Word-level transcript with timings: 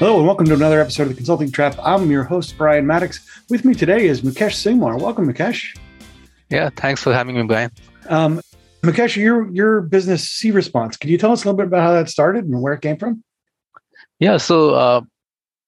Hello 0.00 0.16
and 0.16 0.26
welcome 0.26 0.46
to 0.46 0.54
another 0.54 0.80
episode 0.80 1.02
of 1.02 1.08
the 1.10 1.14
Consulting 1.14 1.52
Trap. 1.52 1.76
I'm 1.84 2.10
your 2.10 2.24
host, 2.24 2.56
Brian 2.56 2.86
Mattocks. 2.86 3.20
With 3.50 3.66
me 3.66 3.74
today 3.74 4.06
is 4.06 4.22
Mukesh 4.22 4.56
Singhmar. 4.56 4.98
Welcome, 4.98 5.30
Mukesh. 5.30 5.76
Yeah, 6.48 6.70
thanks 6.74 7.02
for 7.02 7.12
having 7.12 7.36
me, 7.36 7.42
Brian. 7.42 7.70
Um, 8.08 8.40
Mukesh, 8.82 9.16
your 9.16 9.52
your 9.52 9.82
business 9.82 10.26
SeeResponse. 10.26 10.98
Can 10.98 11.10
you 11.10 11.18
tell 11.18 11.32
us 11.32 11.44
a 11.44 11.48
little 11.48 11.58
bit 11.58 11.66
about 11.66 11.82
how 11.82 11.92
that 11.92 12.08
started 12.08 12.46
and 12.46 12.62
where 12.62 12.72
it 12.72 12.80
came 12.80 12.96
from? 12.96 13.22
Yeah, 14.18 14.38
so 14.38 14.70
uh, 14.70 15.02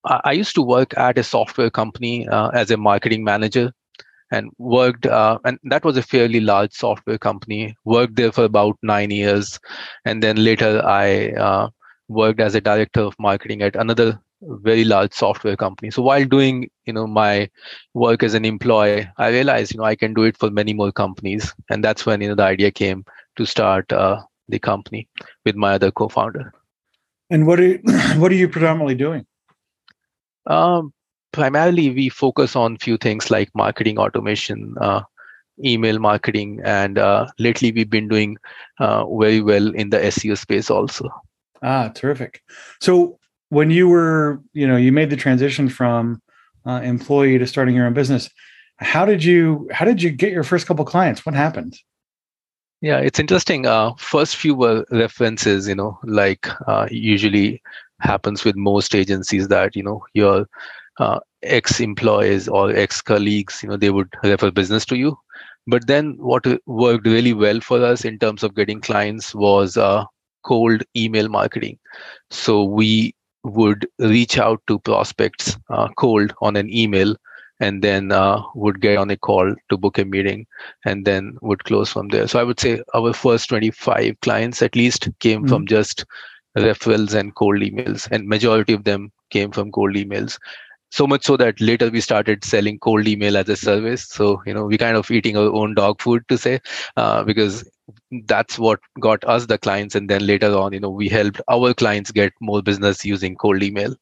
I 0.07 0.33
used 0.33 0.55
to 0.55 0.63
work 0.63 0.97
at 0.97 1.19
a 1.19 1.23
software 1.23 1.69
company 1.69 2.27
uh, 2.27 2.49
as 2.55 2.71
a 2.71 2.79
marketing 2.79 3.25
manager, 3.25 3.71
and 4.31 4.51
worked, 4.57 5.05
uh, 5.05 5.41
and 5.45 5.59
that 5.65 5.85
was 5.85 5.99
a 5.99 6.03
fairly 6.03 6.41
large 6.41 6.73
software 6.73 7.19
company. 7.19 7.77
Worked 7.85 8.17
there 8.17 8.33
for 8.33 8.45
about 8.45 8.79
nine 8.83 9.11
years, 9.11 9.61
and 10.07 10.23
then 10.23 10.43
later 10.43 10.81
I 10.83 11.33
uh, 11.33 11.69
worked 12.13 12.41
as 12.41 12.55
a 12.55 12.61
director 12.61 13.01
of 13.01 13.19
marketing 13.19 13.63
at 13.63 13.77
another 13.77 14.21
very 14.43 14.85
large 14.85 15.13
software 15.13 15.57
company. 15.57 15.91
So 15.91 16.03
while 16.03 16.25
doing 16.25 16.69
you 16.87 16.93
know 16.93 17.07
my 17.07 17.49
work 17.95 18.23
as 18.23 18.35
an 18.35 18.45
employee 18.45 19.09
i 19.19 19.29
realized 19.29 19.73
you 19.73 19.79
know 19.79 19.85
i 19.85 19.95
can 19.95 20.15
do 20.15 20.25
it 20.25 20.37
for 20.37 20.51
many 20.51 20.73
more 20.73 20.93
companies. 20.93 21.53
And 21.71 21.85
that's 21.85 22.07
when 22.07 22.21
you 22.21 22.29
know 22.29 22.35
the 22.35 22.45
idea 22.45 22.71
came 22.71 23.05
to 23.37 23.47
start 23.47 23.93
uh, 23.93 24.23
the 24.49 24.59
company 24.59 25.09
with 25.45 25.57
my 25.57 25.75
other 25.75 25.91
co-founder. 25.91 26.53
And 27.31 27.47
what 27.47 27.61
are 27.61 27.67
you, 27.67 27.81
what 28.17 28.31
are 28.31 28.35
you 28.35 28.49
predominantly 28.49 28.95
doing? 28.95 29.27
Um, 30.47 30.93
primarily 31.33 31.91
we 31.91 32.09
focus 32.09 32.55
on 32.55 32.77
few 32.77 32.97
things 32.97 33.31
like 33.31 33.49
marketing 33.55 33.99
automation 33.99 34.75
uh, 34.81 35.03
email 35.65 35.99
marketing 35.99 36.61
and 36.65 36.99
uh, 36.99 37.27
lately 37.39 37.73
we've 37.73 37.91
been 37.91 38.09
doing 38.09 38.37
uh, 38.81 39.05
very 39.17 39.41
well 39.41 39.75
in 39.75 39.91
the 39.91 39.99
seo 39.99 40.37
space 40.37 40.71
also 40.71 41.11
Ah, 41.63 41.89
terrific. 41.95 42.43
So 42.81 43.19
when 43.51 43.71
you 43.71 43.89
were, 43.89 44.41
you 44.53 44.67
know, 44.67 44.77
you 44.77 44.93
made 44.93 45.11
the 45.11 45.17
transition 45.17 45.69
from 45.69 46.21
uh, 46.67 46.81
employee 46.83 47.39
to 47.39 47.47
starting 47.47 47.75
your 47.75 47.87
own 47.87 47.95
business, 47.95 48.29
how 48.79 49.05
did 49.05 49.23
you 49.23 49.69
how 49.73 49.85
did 49.85 50.03
you 50.03 50.11
get 50.11 50.33
your 50.33 50.45
first 50.45 50.67
couple 50.67 50.85
clients? 50.85 51.25
What 51.25 51.35
happened? 51.35 51.79
Yeah, 52.81 52.99
it's 52.99 53.21
interesting. 53.21 53.67
Uh, 53.67 53.95
first 53.95 54.37
few 54.37 54.57
were 54.57 54.85
references, 54.91 55.69
you 55.69 55.75
know, 55.77 55.99
like 56.03 56.49
uh, 56.67 56.89
usually 56.91 57.63
happens 58.01 58.45
with 58.45 58.57
most 58.57 58.95
agencies 58.95 59.47
that 59.49 59.77
you 59.77 59.85
know 59.85 60.05
your 60.15 60.49
uh, 60.99 61.21
ex 61.43 61.81
employees 61.81 62.49
or 62.49 62.71
ex 62.71 63.01
colleagues, 63.01 63.63
you 63.63 63.69
know, 63.69 63.77
they 63.77 63.91
would 63.91 64.13
refer 64.25 64.51
business 64.51 64.85
to 64.87 64.97
you. 64.97 65.17
But 65.67 65.87
then 65.87 66.17
what 66.19 66.45
worked 66.67 67.07
really 67.07 67.33
well 67.33 67.61
for 67.61 67.85
us 67.85 68.05
in 68.05 68.19
terms 68.19 68.43
of 68.43 68.57
getting 68.57 68.81
clients 68.81 69.35
was 69.35 69.77
uh, 69.77 70.05
cold 70.45 70.83
email 70.97 71.29
marketing. 71.29 71.79
So 72.31 72.65
we 72.65 73.15
would 73.45 73.87
reach 73.99 74.39
out 74.39 74.63
to 74.69 74.79
prospects 74.79 75.57
uh, 75.71 75.89
cold 75.97 76.33
on 76.41 76.57
an 76.57 76.73
email 76.73 77.17
and 77.61 77.83
then 77.83 78.11
uh, 78.11 78.43
would 78.55 78.81
get 78.81 78.99
on 78.99 79.11
a 79.11 79.17
call 79.17 79.55
to 79.69 79.77
book 79.77 79.99
a 79.99 80.05
meeting 80.05 80.47
and 80.85 81.05
then 81.05 81.37
would 81.43 81.65
close 81.65 81.91
from 81.93 82.09
there. 82.09 82.27
So 82.27 82.41
I 82.41 82.45
would 82.45 82.59
say 82.59 82.83
our 82.95 83.13
first 83.13 83.49
25 83.49 84.21
clients 84.21 84.63
at 84.63 84.75
least 84.75 85.09
came 85.21 85.41
mm-hmm. 85.41 85.49
from 85.49 85.67
just 85.67 86.05
referrals 86.59 87.15
and 87.15 87.35
cold 87.35 87.61
emails 87.61 88.09
and 88.11 88.29
majority 88.29 88.73
of 88.73 88.85
them 88.85 89.11
came 89.31 89.51
from 89.51 89.73
cold 89.73 89.95
emails 89.95 90.39
so 90.91 91.07
much 91.07 91.25
so 91.25 91.39
that 91.39 91.59
later 91.61 91.89
we 91.89 92.01
started 92.03 92.45
selling 92.45 92.79
cold 92.79 93.09
email 93.09 93.37
as 93.37 93.49
a 93.49 93.57
service 93.57 94.07
so 94.07 94.43
you 94.45 94.53
know 94.53 94.65
we 94.65 94.77
kind 94.77 94.97
of 94.97 95.11
eating 95.11 95.37
our 95.37 95.51
own 95.51 95.75
dog 95.75 96.01
food 96.01 96.23
to 96.29 96.37
say 96.37 96.61
uh, 96.99 97.25
because 97.25 97.69
that's 98.27 98.59
what 98.59 98.81
got 99.01 99.25
us 99.25 99.47
the 99.47 99.59
clients. 99.59 99.95
And 99.95 100.09
then 100.09 100.27
later 100.27 100.57
on 100.57 100.73
you 100.73 100.81
know 100.81 100.91
we 100.91 101.09
helped 101.09 101.41
our 101.51 101.75
clients 101.75 102.11
get 102.11 102.33
more 102.41 102.63
business 102.63 103.05
using 103.05 103.37
cold 103.37 103.63
email. 103.63 103.95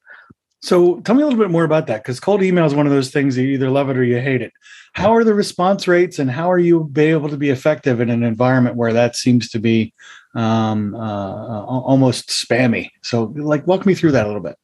So 0.61 0.99
tell 1.01 1.15
me 1.15 1.23
a 1.23 1.25
little 1.25 1.39
bit 1.39 1.49
more 1.49 1.63
about 1.63 1.87
that 1.87 2.03
because 2.03 2.19
cold 2.19 2.43
email 2.43 2.65
is 2.65 2.75
one 2.75 2.85
of 2.85 2.91
those 2.91 3.09
things 3.09 3.35
you 3.35 3.47
either 3.47 3.69
love 3.69 3.89
it 3.89 3.97
or 3.97 4.03
you 4.03 4.19
hate 4.19 4.43
it. 4.43 4.53
How 4.93 5.13
are 5.15 5.23
the 5.23 5.33
response 5.33 5.87
rates 5.87 6.19
and 6.19 6.29
how 6.29 6.51
are 6.51 6.59
you 6.59 6.91
able 6.95 7.29
to 7.29 7.37
be 7.37 7.49
effective 7.49 7.99
in 7.99 8.09
an 8.09 8.23
environment 8.23 8.75
where 8.75 8.93
that 8.93 9.15
seems 9.15 9.49
to 9.49 9.59
be 9.59 9.93
um, 10.35 10.93
uh, 10.93 11.63
almost 11.65 12.29
spammy? 12.29 12.89
So 13.01 13.33
like 13.35 13.65
walk 13.65 13.87
me 13.87 13.95
through 13.95 14.11
that 14.11 14.25
a 14.25 14.27
little 14.27 14.41
bit. 14.41 14.55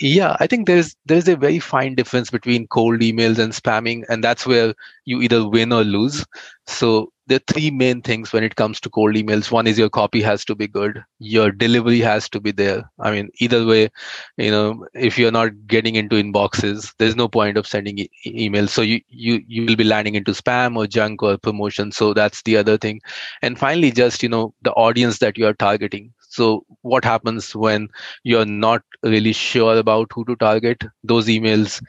Yeah 0.00 0.36
i 0.38 0.46
think 0.46 0.66
there's 0.66 0.94
there's 1.06 1.26
a 1.26 1.36
very 1.36 1.58
fine 1.58 1.96
difference 1.96 2.30
between 2.30 2.68
cold 2.68 3.00
emails 3.00 3.38
and 3.38 3.52
spamming 3.52 4.04
and 4.08 4.22
that's 4.22 4.46
where 4.46 4.74
you 5.06 5.20
either 5.22 5.48
win 5.48 5.72
or 5.72 5.82
lose. 5.82 6.24
So 6.66 7.10
there 7.32 7.52
are 7.52 7.54
three 7.54 7.70
main 7.70 8.02
things 8.02 8.32
when 8.32 8.44
it 8.44 8.56
comes 8.56 8.80
to 8.80 8.90
cold 8.90 9.14
emails. 9.16 9.50
One 9.52 9.68
is 9.68 9.78
your 9.78 9.90
copy 9.90 10.22
has 10.22 10.44
to 10.46 10.56
be 10.56 10.68
good. 10.68 11.04
Your 11.18 11.52
delivery 11.52 12.00
has 12.00 12.28
to 12.30 12.40
be 12.40 12.52
there. 12.52 12.90
I 13.00 13.12
mean 13.12 13.30
either 13.40 13.66
way 13.66 13.90
you 14.36 14.50
know 14.50 14.86
if 14.94 15.18
you're 15.18 15.32
not 15.32 15.66
getting 15.66 15.96
into 15.96 16.16
inboxes 16.16 16.92
there's 16.98 17.16
no 17.16 17.28
point 17.28 17.56
of 17.58 17.66
sending 17.66 17.98
e- 17.98 18.10
emails. 18.48 18.70
So 18.70 18.82
you 18.82 19.00
you 19.08 19.40
you 19.48 19.66
will 19.66 19.76
be 19.76 19.84
landing 19.84 20.14
into 20.16 20.32
spam 20.32 20.76
or 20.76 20.86
junk 20.86 21.22
or 21.22 21.38
promotion. 21.38 21.92
So 21.92 22.14
that's 22.14 22.42
the 22.42 22.56
other 22.56 22.76
thing. 22.78 23.00
And 23.42 23.58
finally 23.58 23.90
just 23.92 24.22
you 24.22 24.28
know 24.28 24.54
the 24.62 24.72
audience 24.72 25.18
that 25.18 25.38
you 25.38 25.46
are 25.46 25.54
targeting. 25.54 26.12
So 26.28 26.64
what 26.82 27.04
happens 27.04 27.54
when 27.54 27.88
you're 28.24 28.46
not 28.46 28.82
really 29.02 29.32
sure 29.32 29.76
about 29.78 30.10
who 30.14 30.24
to 30.26 30.36
target? 30.36 30.84
Those 31.04 31.26
emails, 31.26 31.82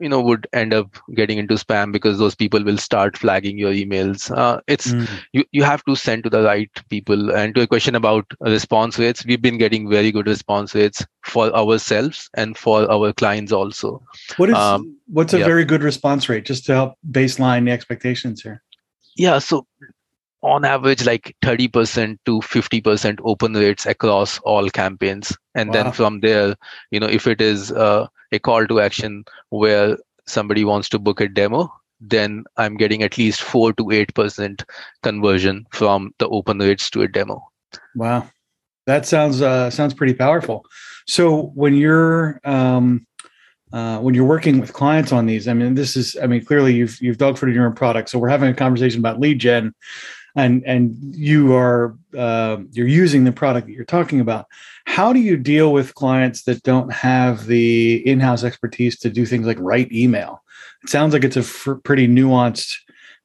you 0.00 0.08
know, 0.08 0.20
would 0.20 0.46
end 0.52 0.74
up 0.74 0.96
getting 1.14 1.38
into 1.38 1.54
spam 1.54 1.92
because 1.92 2.18
those 2.18 2.34
people 2.34 2.62
will 2.64 2.78
start 2.78 3.16
flagging 3.16 3.58
your 3.58 3.72
emails. 3.72 4.30
Uh, 4.36 4.60
it's 4.66 4.88
mm. 4.88 5.08
you 5.32 5.44
you 5.52 5.62
have 5.62 5.84
to 5.84 5.94
send 5.94 6.24
to 6.24 6.30
the 6.30 6.42
right 6.42 6.70
people. 6.88 7.30
And 7.30 7.54
to 7.54 7.62
a 7.62 7.66
question 7.66 7.94
about 7.94 8.26
response 8.40 8.98
rates, 8.98 9.24
we've 9.24 9.42
been 9.42 9.58
getting 9.58 9.88
very 9.88 10.10
good 10.10 10.26
response 10.26 10.74
rates 10.74 11.06
for 11.22 11.54
ourselves 11.54 12.28
and 12.34 12.58
for 12.58 12.90
our 12.90 13.12
clients 13.12 13.52
also. 13.52 14.02
What 14.36 14.50
is 14.50 14.56
um, 14.56 14.96
what's 15.06 15.32
a 15.32 15.38
yeah. 15.38 15.46
very 15.46 15.64
good 15.64 15.82
response 15.82 16.28
rate? 16.28 16.44
Just 16.44 16.66
to 16.66 16.74
help 16.74 16.94
baseline 17.10 17.66
the 17.66 17.72
expectations 17.72 18.42
here. 18.42 18.62
Yeah, 19.16 19.38
so 19.38 19.66
on 20.44 20.64
average 20.64 21.06
like 21.06 21.34
30% 21.42 22.18
to 22.26 22.40
50% 22.40 23.18
open 23.24 23.54
rates 23.54 23.86
across 23.86 24.38
all 24.40 24.68
campaigns 24.68 25.36
and 25.54 25.70
wow. 25.70 25.72
then 25.72 25.92
from 25.92 26.20
there 26.20 26.54
you 26.90 27.00
know 27.00 27.06
if 27.06 27.26
it 27.26 27.40
is 27.40 27.72
uh, 27.72 28.06
a 28.34 28.38
call 28.38 28.66
to 28.66 28.80
action 28.80 29.24
where 29.50 29.96
somebody 30.26 30.64
wants 30.64 30.88
to 30.88 30.98
book 30.98 31.20
a 31.20 31.28
demo 31.28 31.72
then 32.00 32.44
i'm 32.56 32.76
getting 32.76 33.02
at 33.02 33.16
least 33.18 33.42
4 33.42 33.72
to 33.74 33.84
8% 33.84 34.64
conversion 35.02 35.66
from 35.70 36.12
the 36.18 36.28
open 36.28 36.58
rates 36.58 36.90
to 36.90 37.02
a 37.02 37.08
demo. 37.08 37.42
Wow. 37.94 38.28
That 38.86 39.06
sounds 39.06 39.40
uh, 39.40 39.70
sounds 39.70 39.94
pretty 39.94 40.14
powerful. 40.14 40.64
So 41.06 41.52
when 41.54 41.74
you're 41.74 42.40
um, 42.44 43.06
uh, 43.72 43.98
when 43.98 44.14
you're 44.14 44.26
working 44.26 44.60
with 44.60 44.72
clients 44.72 45.10
on 45.10 45.26
these, 45.26 45.48
I 45.48 45.54
mean, 45.54 45.74
this 45.74 45.96
is, 45.96 46.16
I 46.22 46.26
mean, 46.26 46.44
clearly 46.44 46.74
you've 46.74 47.00
you've 47.00 47.16
dogfooded 47.16 47.54
your 47.54 47.66
own 47.66 47.74
product. 47.74 48.10
So 48.10 48.18
we're 48.18 48.28
having 48.28 48.50
a 48.50 48.54
conversation 48.54 49.00
about 49.00 49.20
lead 49.20 49.38
gen, 49.38 49.74
and 50.36 50.64
and 50.64 50.96
you 51.14 51.54
are 51.54 51.96
uh, 52.16 52.58
you're 52.72 52.88
using 52.88 53.24
the 53.24 53.32
product 53.32 53.66
that 53.66 53.72
you're 53.72 53.84
talking 53.84 54.20
about. 54.20 54.46
How 54.86 55.12
do 55.12 55.20
you 55.20 55.36
deal 55.36 55.72
with 55.72 55.94
clients 55.94 56.42
that 56.44 56.62
don't 56.62 56.92
have 56.92 57.46
the 57.46 58.06
in-house 58.06 58.44
expertise 58.44 58.98
to 59.00 59.10
do 59.10 59.26
things 59.26 59.46
like 59.46 59.58
write 59.60 59.92
email? 59.92 60.42
It 60.82 60.90
sounds 60.90 61.12
like 61.12 61.24
it's 61.24 61.36
a 61.36 61.40
f- 61.40 61.82
pretty 61.84 62.08
nuanced 62.08 62.74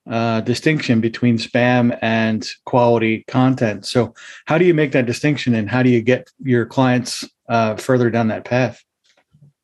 uh, 0.09 0.41
distinction 0.41 1.01
between 1.01 1.37
spam 1.37 1.97
and 2.01 2.47
quality 2.65 3.25
content. 3.27 3.85
So 3.85 4.13
how 4.45 4.57
do 4.57 4.65
you 4.65 4.73
make 4.73 4.91
that 4.93 5.05
distinction 5.05 5.53
and 5.55 5.69
how 5.69 5.83
do 5.83 5.89
you 5.89 6.01
get 6.01 6.29
your 6.39 6.65
clients 6.65 7.27
uh, 7.49 7.75
further 7.75 8.09
down 8.09 8.27
that 8.29 8.45
path? 8.45 8.83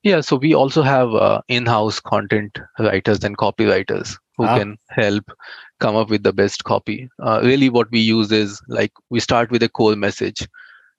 Yeah 0.03 0.21
so 0.21 0.35
we 0.35 0.53
also 0.53 0.83
have 0.83 1.13
uh, 1.15 1.41
in-house 1.47 1.99
content 1.99 2.59
writers 2.77 3.23
and 3.23 3.37
copywriters 3.37 4.17
who 4.37 4.45
ah. 4.45 4.57
can 4.57 4.77
help 4.89 5.31
come 5.79 5.95
up 5.95 6.09
with 6.09 6.23
the 6.23 6.33
best 6.33 6.63
copy. 6.63 7.09
Uh, 7.21 7.41
really, 7.43 7.69
what 7.69 7.89
we 7.91 7.99
use 7.99 8.31
is 8.31 8.61
like 8.67 8.91
we 9.09 9.19
start 9.19 9.51
with 9.51 9.63
a 9.63 9.69
core 9.69 9.95
message. 9.95 10.47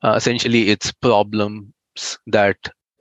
Uh, 0.02 0.12
essentially, 0.12 0.70
it's 0.70 0.92
problems 0.92 2.18
that 2.26 2.56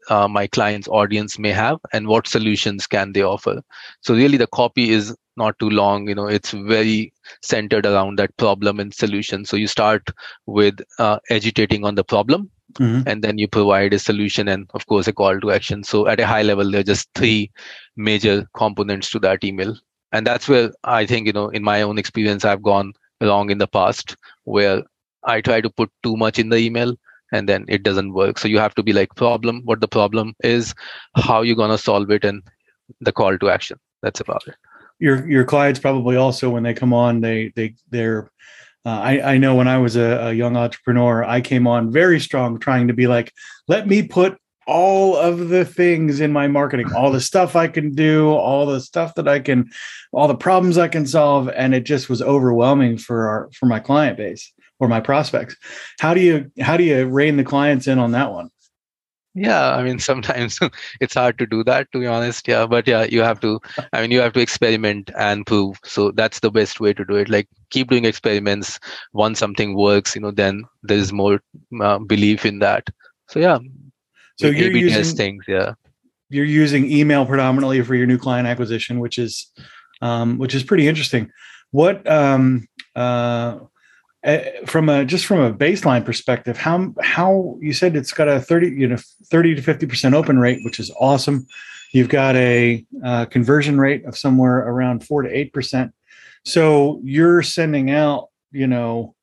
uh, 0.09 0.27
my 0.27 0.47
client's 0.47 0.87
audience 0.87 1.37
may 1.39 1.51
have 1.51 1.79
and 1.93 2.07
what 2.07 2.27
solutions 2.27 2.87
can 2.87 3.13
they 3.13 3.23
offer. 3.23 3.61
So, 4.01 4.13
really, 4.13 4.37
the 4.37 4.47
copy 4.47 4.91
is 4.91 5.15
not 5.37 5.57
too 5.59 5.69
long. 5.69 6.07
You 6.07 6.15
know, 6.15 6.27
it's 6.27 6.51
very 6.51 7.13
centered 7.41 7.85
around 7.85 8.17
that 8.19 8.35
problem 8.37 8.79
and 8.79 8.93
solution. 8.93 9.45
So, 9.45 9.57
you 9.57 9.67
start 9.67 10.09
with 10.45 10.79
uh, 10.99 11.19
agitating 11.29 11.85
on 11.85 11.95
the 11.95 12.03
problem. 12.03 12.51
Mm-hmm. 12.73 13.07
And 13.07 13.23
then 13.23 13.37
you 13.37 13.47
provide 13.47 13.93
a 13.93 13.99
solution 13.99 14.49
and, 14.49 14.69
of 14.73 14.85
course, 14.87 15.07
a 15.07 15.13
call 15.13 15.39
to 15.39 15.51
action. 15.51 15.83
So, 15.83 16.07
at 16.07 16.19
a 16.19 16.27
high 16.27 16.41
level, 16.41 16.69
there 16.69 16.81
are 16.81 16.83
just 16.83 17.09
three 17.15 17.51
major 17.95 18.47
components 18.53 19.09
to 19.11 19.19
that 19.19 19.43
email 19.43 19.75
and 20.15 20.27
that's 20.27 20.47
where 20.47 20.71
i 20.83 21.05
think 21.05 21.27
you 21.27 21.33
know 21.37 21.47
in 21.49 21.63
my 21.69 21.81
own 21.81 21.97
experience 22.03 22.45
i've 22.51 22.67
gone 22.69 22.93
wrong 23.21 23.49
in 23.49 23.59
the 23.63 23.67
past 23.79 24.15
where 24.43 24.81
i 25.23 25.39
try 25.49 25.59
to 25.61 25.69
put 25.81 25.91
too 26.03 26.15
much 26.23 26.39
in 26.39 26.49
the 26.49 26.57
email 26.57 26.95
and 27.31 27.49
then 27.49 27.65
it 27.67 27.83
doesn't 27.83 28.13
work. 28.13 28.37
So 28.37 28.47
you 28.47 28.59
have 28.59 28.75
to 28.75 28.83
be 28.83 28.93
like 28.93 29.15
problem 29.15 29.61
what 29.65 29.81
the 29.81 29.87
problem 29.87 30.33
is 30.43 30.73
how 31.15 31.41
you're 31.41 31.55
going 31.55 31.71
to 31.71 31.77
solve 31.77 32.09
it 32.11 32.23
and 32.23 32.41
the 33.01 33.11
call 33.11 33.37
to 33.37 33.49
action. 33.49 33.79
That's 34.01 34.19
about 34.19 34.43
it. 34.47 34.55
Your 34.99 35.27
your 35.29 35.43
clients 35.43 35.79
probably 35.79 36.15
also 36.15 36.49
when 36.49 36.63
they 36.63 36.73
come 36.73 36.93
on 36.93 37.21
they 37.21 37.51
they 37.55 37.75
they're 37.89 38.29
uh, 38.85 38.99
I, 39.01 39.33
I 39.33 39.37
know 39.39 39.55
when 39.55 39.67
I 39.67 39.79
was 39.79 39.95
a, 39.95 40.27
a, 40.27 40.33
young 40.33 40.55
entrepreneur, 40.55 41.23
I 41.23 41.41
came 41.41 41.65
on 41.65 41.91
very 41.91 42.19
strong, 42.19 42.59
trying 42.59 42.87
to 42.87 42.93
be 42.93 43.07
like, 43.07 43.33
let 43.67 43.87
me 43.87 44.03
put 44.03 44.37
all 44.67 45.15
of 45.15 45.49
the 45.49 45.65
things 45.65 46.19
in 46.19 46.31
my 46.31 46.47
marketing, 46.47 46.91
all 46.93 47.11
the 47.11 47.21
stuff 47.21 47.55
I 47.55 47.67
can 47.67 47.93
do, 47.93 48.29
all 48.29 48.65
the 48.65 48.81
stuff 48.81 49.15
that 49.15 49.27
I 49.27 49.39
can, 49.39 49.69
all 50.11 50.27
the 50.27 50.35
problems 50.35 50.77
I 50.77 50.87
can 50.87 51.05
solve, 51.05 51.49
and 51.49 51.75
it 51.75 51.85
just 51.85 52.09
was 52.09 52.21
overwhelming 52.21 52.97
for 52.97 53.27
our 53.27 53.49
for 53.53 53.65
my 53.67 53.79
client 53.79 54.17
base 54.17 54.51
or 54.79 54.87
my 54.87 54.99
prospects. 54.99 55.55
How 55.99 56.13
do 56.13 56.21
you 56.21 56.51
how 56.61 56.77
do 56.77 56.83
you 56.83 57.05
rein 57.05 57.37
the 57.37 57.43
clients 57.43 57.87
in 57.87 57.99
on 57.99 58.11
that 58.11 58.31
one? 58.31 58.49
yeah 59.35 59.75
i 59.75 59.83
mean 59.83 59.99
sometimes 60.09 60.59
it's 61.01 61.13
hard 61.13 61.37
to 61.37 61.45
do 61.45 61.63
that 61.63 61.91
to 61.91 61.99
be 61.99 62.07
honest. 62.07 62.47
Yeah 62.47 62.65
but 62.65 62.87
yeah 62.87 63.03
you 63.03 63.21
have 63.21 63.39
to 63.41 63.59
i 63.93 64.01
mean 64.01 64.11
you 64.11 64.21
have 64.21 64.33
to 64.33 64.39
experiment 64.39 65.11
and 65.17 65.45
prove. 65.45 65.77
So 65.83 66.11
that's 66.11 66.39
the 66.39 66.49
best 66.49 66.79
way 66.79 66.93
to 66.93 67.05
do 67.05 67.15
it. 67.15 67.29
Like 67.29 67.47
keep 67.69 67.89
doing 67.89 68.05
experiments. 68.05 68.79
Once 69.13 69.37
something 69.37 69.75
works 69.75 70.15
you 70.15 70.21
know 70.21 70.31
then 70.31 70.63
there's 70.81 71.11
more 71.11 71.41
uh, 71.81 71.99
belief 71.99 72.45
in 72.45 72.59
that. 72.59 72.87
So 73.27 73.39
yeah 73.39 73.59
so 74.37 74.47
you're 74.47 74.69
A/B 74.69 74.79
using 74.79 75.15
things 75.15 75.45
yeah 75.47 75.73
you're 76.29 76.45
using 76.45 76.91
email 76.91 77.25
predominantly 77.25 77.81
for 77.81 77.95
your 77.95 78.07
new 78.07 78.17
client 78.17 78.47
acquisition, 78.47 78.99
which 78.99 79.17
is 79.17 79.51
um, 80.01 80.37
which 80.37 80.55
is 80.55 80.63
pretty 80.63 80.87
interesting. 80.87 81.31
What 81.71 82.07
um, 82.09 82.67
uh, 82.95 83.59
eh, 84.23 84.65
from 84.65 84.89
a 84.89 85.05
just 85.05 85.25
from 85.25 85.39
a 85.39 85.53
baseline 85.53 86.03
perspective, 86.03 86.57
how 86.57 86.93
how 87.01 87.57
you 87.61 87.73
said 87.73 87.95
it's 87.95 88.11
got 88.11 88.27
a 88.27 88.39
thirty 88.39 88.69
you 88.69 88.87
know 88.87 88.97
thirty 89.29 89.55
to 89.55 89.61
fifty 89.61 89.85
percent 89.85 90.15
open 90.15 90.39
rate, 90.39 90.59
which 90.63 90.79
is 90.79 90.91
awesome. 90.99 91.45
You've 91.93 92.09
got 92.09 92.35
a 92.35 92.85
uh, 93.03 93.25
conversion 93.25 93.79
rate 93.79 94.03
of 94.05 94.17
somewhere 94.17 94.57
around 94.57 95.05
four 95.05 95.21
to 95.21 95.29
eight 95.29 95.53
percent. 95.53 95.93
So 96.43 96.99
you're 97.03 97.41
sending 97.41 97.89
out, 97.89 98.29
you 98.51 98.67
know, 98.67 99.15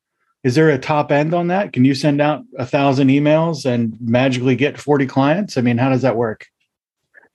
is 0.44 0.54
there 0.54 0.70
a 0.70 0.78
top 0.78 1.12
end 1.12 1.34
on 1.34 1.48
that? 1.48 1.72
Can 1.72 1.84
you 1.84 1.94
send 1.94 2.20
out 2.20 2.42
a 2.58 2.66
thousand 2.66 3.08
emails 3.08 3.64
and 3.64 3.96
magically 4.00 4.56
get 4.56 4.78
forty 4.78 5.06
clients? 5.06 5.56
I 5.56 5.60
mean, 5.60 5.78
how 5.78 5.90
does 5.90 6.02
that 6.02 6.16
work? 6.16 6.46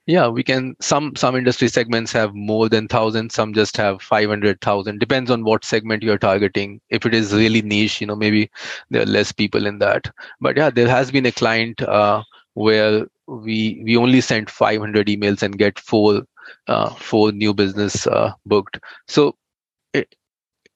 yeah 0.08 0.26
we 0.26 0.42
can 0.42 0.74
some 0.80 1.14
some 1.14 1.36
industry 1.36 1.68
segments 1.68 2.10
have 2.10 2.34
more 2.34 2.68
than 2.68 2.84
1000 2.84 3.30
some 3.30 3.52
just 3.52 3.76
have 3.76 4.00
500000 4.02 4.98
depends 4.98 5.30
on 5.30 5.44
what 5.44 5.64
segment 5.64 6.02
you're 6.02 6.18
targeting 6.18 6.80
if 6.88 7.04
it 7.06 7.14
is 7.14 7.34
really 7.34 7.62
niche 7.62 8.00
you 8.00 8.06
know 8.06 8.16
maybe 8.16 8.50
there 8.90 9.02
are 9.02 9.12
less 9.16 9.30
people 9.30 9.66
in 9.66 9.78
that 9.78 10.10
but 10.40 10.56
yeah 10.56 10.70
there 10.70 10.88
has 10.88 11.12
been 11.12 11.26
a 11.26 11.32
client 11.32 11.82
uh, 11.82 12.22
where 12.54 13.06
we 13.26 13.82
we 13.84 13.96
only 13.96 14.22
sent 14.22 14.50
500 14.50 15.06
emails 15.06 15.42
and 15.42 15.58
get 15.58 15.78
four 15.78 16.22
uh, 16.66 16.88
four 16.94 17.30
new 17.30 17.52
business 17.52 18.06
uh, 18.06 18.32
booked 18.46 18.80
so 19.06 19.36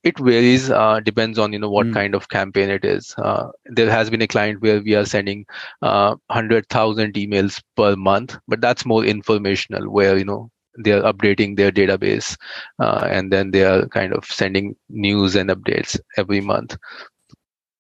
it 0.02 0.19
varies 0.19 0.70
uh, 0.70 1.00
depends 1.00 1.38
on 1.38 1.52
you 1.52 1.58
know 1.58 1.70
what 1.70 1.90
Mm. 1.90 1.93
kind 1.93 2.14
of 2.14 2.28
campaign 2.28 2.70
it 2.70 2.84
is 2.84 3.14
uh, 3.19 3.49
there 3.66 3.90
has 3.90 4.10
been 4.10 4.22
a 4.22 4.26
client 4.26 4.60
where 4.62 4.81
we 4.81 4.94
are 4.94 5.04
sending 5.04 5.44
uh, 5.82 6.14
100000 6.28 7.14
emails 7.14 7.62
per 7.76 7.94
month 7.96 8.37
but 8.49 8.60
that's 8.60 8.84
more 8.87 9.04
informational 9.04 9.90
where 9.90 10.16
you 10.16 10.25
know 10.25 10.50
they're 10.84 11.02
updating 11.02 11.56
their 11.56 11.70
database 11.70 12.37
uh, 12.78 13.06
and 13.10 13.32
then 13.32 13.50
they 13.50 13.62
are 13.64 13.87
kind 13.88 14.12
of 14.12 14.25
sending 14.25 14.75
news 14.88 15.34
and 15.37 15.50
updates 15.50 15.99
every 16.16 16.40
month 16.40 16.76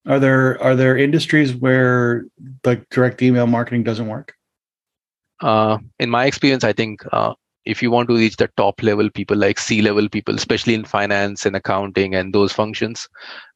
Are 0.06 0.18
there 0.20 0.60
are 0.62 0.74
there 0.76 0.96
industries 0.96 1.54
where 1.54 2.24
like 2.64 2.88
direct 2.90 3.22
email 3.22 3.46
marketing 3.46 3.82
doesn't 3.84 4.08
work? 4.08 4.34
uh, 5.40 5.78
in 5.98 6.10
my 6.10 6.26
experience 6.26 6.64
i 6.64 6.72
think 6.72 7.00
uh, 7.12 7.32
if 7.64 7.82
you 7.82 7.90
want 7.90 8.08
to 8.08 8.16
reach 8.16 8.36
the 8.36 8.48
top 8.56 8.82
level 8.82 9.08
people 9.10 9.36
like 9.36 9.58
c 9.58 9.80
level 9.82 10.08
people 10.08 10.34
especially 10.34 10.74
in 10.74 10.84
finance 10.84 11.46
and 11.46 11.54
accounting 11.54 12.14
and 12.14 12.34
those 12.34 12.52
functions 12.52 13.08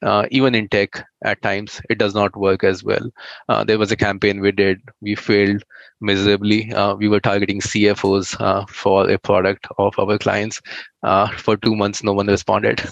uh, 0.02 0.26
even 0.30 0.54
in 0.54 0.68
tech 0.68 1.04
at 1.24 1.40
times 1.42 1.80
it 1.90 1.98
does 1.98 2.14
not 2.14 2.36
work 2.36 2.62
as 2.62 2.84
well. 2.84 3.10
Uh, 3.48 3.64
there 3.64 3.78
was 3.78 3.90
a 3.90 3.96
campaign 3.96 4.40
we 4.40 4.52
did. 4.52 4.80
We 5.00 5.14
failed 5.14 5.64
miserably. 6.00 6.72
Uh, 6.72 6.94
we 6.94 7.08
were 7.08 7.20
targeting 7.20 7.60
cfos 7.60 8.40
uh, 8.40 8.64
for 8.68 9.10
a 9.10 9.18
product 9.18 9.66
of 9.78 9.98
our 9.98 10.18
clients. 10.18 10.60
Uh, 11.02 11.28
for 11.36 11.56
two 11.56 11.74
months 11.74 12.02
no 12.02 12.12
one 12.12 12.26
responded. 12.26 12.82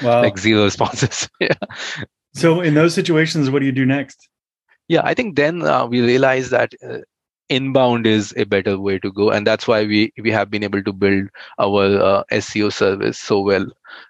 Wow. 0.00 0.22
like 0.22 0.38
zero 0.38 0.64
responses. 0.64 1.28
Yeah. 1.40 1.52
So 2.34 2.62
in 2.62 2.72
those 2.72 2.94
situations, 2.94 3.50
what 3.50 3.58
do 3.58 3.66
you 3.66 3.72
do 3.72 3.84
next? 3.84 4.26
yeah 4.88 5.02
i 5.04 5.14
think 5.14 5.36
then 5.36 5.62
uh, 5.62 5.86
we 5.86 6.00
realized 6.00 6.50
that 6.50 6.72
uh, 6.88 6.98
inbound 7.48 8.06
is 8.06 8.32
a 8.36 8.44
better 8.44 8.78
way 8.78 8.98
to 8.98 9.12
go. 9.12 9.30
And 9.30 9.46
that's 9.46 9.68
why 9.68 9.84
we 9.84 10.12
we 10.18 10.30
have 10.30 10.50
been 10.50 10.64
able 10.64 10.82
to 10.82 10.92
build 10.92 11.28
our 11.58 11.84
uh, 12.10 12.24
seo 12.32 12.72
service 12.72 13.18
so 13.18 13.40
well. 13.40 13.66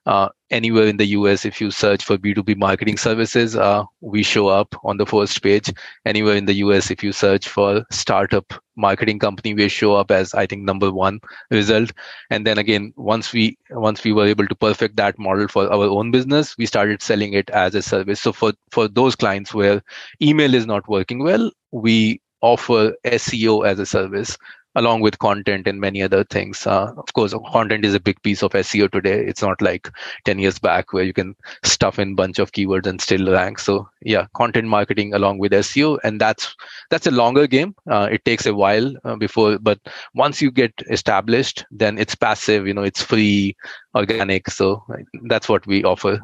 Uh, 0.06 0.28
anywhere 0.50 0.86
in 0.86 0.96
the 0.96 1.06
us 1.06 1.44
if 1.44 1.60
you 1.60 1.68
search 1.72 2.04
for 2.04 2.16
b2b 2.16 2.56
marketing 2.56 2.96
services 2.96 3.56
uh, 3.56 3.82
we 4.00 4.22
show 4.22 4.46
up 4.46 4.76
on 4.84 4.96
the 4.96 5.06
first 5.06 5.42
page. 5.42 5.72
Anywhere 6.06 6.36
in 6.36 6.46
the 6.46 6.54
us 6.54 6.90
if 6.90 7.02
you 7.02 7.12
search 7.12 7.48
for 7.48 7.84
startup 7.90 8.54
marketing 8.76 9.18
company 9.18 9.54
we 9.54 9.68
show 9.68 9.94
up 9.94 10.10
as 10.10 10.32
i 10.34 10.46
think 10.46 10.62
number 10.62 10.90
one 10.90 11.20
result. 11.50 11.92
And 12.30 12.46
then 12.46 12.58
again 12.58 12.92
once 12.96 13.32
we 13.32 13.56
once 13.70 14.04
we 14.04 14.12
were 14.12 14.26
able 14.26 14.46
to 14.46 14.54
perfect 14.54 14.96
that 14.96 15.18
model 15.18 15.48
for 15.48 15.72
our 15.72 15.86
own 15.86 16.10
business 16.12 16.56
we 16.56 16.66
started 16.66 17.02
selling 17.02 17.32
it 17.32 17.50
as 17.50 17.74
a 17.74 17.82
service. 17.82 18.20
So 18.20 18.32
for 18.32 18.52
for 18.70 18.88
those 18.88 19.16
clients 19.16 19.52
where 19.52 19.82
email 20.20 20.54
is 20.54 20.66
not 20.66 20.88
working 20.88 21.24
well 21.24 21.50
we 21.72 22.20
offer 22.42 22.94
seo 23.04 23.66
as 23.66 23.78
a 23.78 23.86
service 23.86 24.36
along 24.74 25.00
with 25.00 25.18
content 25.18 25.66
and 25.66 25.80
many 25.80 26.02
other 26.02 26.24
things. 26.24 26.66
Uh, 26.66 26.92
of 26.96 27.12
course 27.12 27.34
content 27.52 27.84
is 27.84 27.94
a 27.94 28.00
big 28.00 28.20
piece 28.22 28.42
of 28.42 28.52
seo 28.52 28.90
today. 28.90 29.24
It's 29.24 29.42
not 29.42 29.60
like 29.60 29.90
10 30.24 30.38
years 30.38 30.58
back 30.58 30.92
where 30.92 31.04
you 31.04 31.12
can 31.12 31.36
stuff 31.62 31.98
in 31.98 32.14
bunch 32.14 32.38
of 32.38 32.52
keywords 32.52 32.86
and 32.86 33.00
still 33.00 33.30
rank. 33.30 33.58
So 33.58 33.88
yeah 34.00 34.26
content 34.34 34.68
marketing 34.68 35.14
along 35.14 35.38
with 35.38 35.52
seo 35.52 35.98
and 36.04 36.20
that's 36.20 36.54
that's 36.90 37.06
a 37.06 37.10
longer 37.10 37.46
game. 37.46 37.74
Uh, 37.90 38.08
it 38.10 38.24
takes 38.24 38.46
a 38.46 38.54
while 38.54 38.94
uh, 39.04 39.16
before 39.16 39.58
but 39.58 39.78
once 40.14 40.40
you 40.40 40.50
get 40.50 40.72
established 40.90 41.64
then 41.70 41.98
it's 41.98 42.14
passive 42.14 42.66
you 42.66 42.74
know 42.74 42.82
it's 42.82 43.02
free 43.02 43.56
organic. 43.94 44.48
So 44.50 44.84
that's 45.24 45.48
what 45.48 45.66
we 45.66 45.84
offer. 45.84 46.20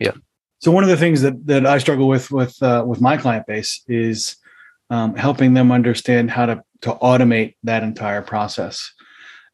Yeah. 0.00 0.12
So 0.60 0.70
one 0.70 0.84
of 0.84 0.90
the 0.90 0.96
things 0.96 1.22
that 1.22 1.44
that 1.46 1.66
I 1.66 1.78
struggle 1.78 2.06
with 2.06 2.30
with 2.30 2.62
uh, 2.62 2.84
with 2.86 3.00
my 3.00 3.16
client 3.16 3.46
base 3.46 3.82
is 3.88 4.36
um, 4.92 5.16
helping 5.16 5.54
them 5.54 5.72
understand 5.72 6.30
how 6.30 6.44
to 6.46 6.62
to 6.82 6.90
automate 6.94 7.54
that 7.64 7.82
entire 7.82 8.20
process. 8.20 8.92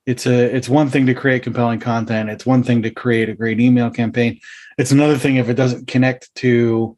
It's 0.05 0.27
a 0.27 0.55
it's 0.57 0.69
one 0.69 0.91
thing 0.91 1.07
to 1.07 1.15
create 1.15 1.45
compelling 1.45 1.79
content. 1.79 2.29
It's 2.29 2.45
one 2.45 2.65
thing 2.65 2.83
to 2.83 2.91
create 2.91 3.29
a 3.29 3.35
great 3.35 3.61
email 3.61 3.89
campaign. 3.89 4.41
It's 4.79 4.91
another 4.91 5.17
thing 5.17 5.37
if 5.37 5.49
it 5.49 5.55
doesn't 5.55 5.87
connect 5.87 6.35
to 6.37 6.97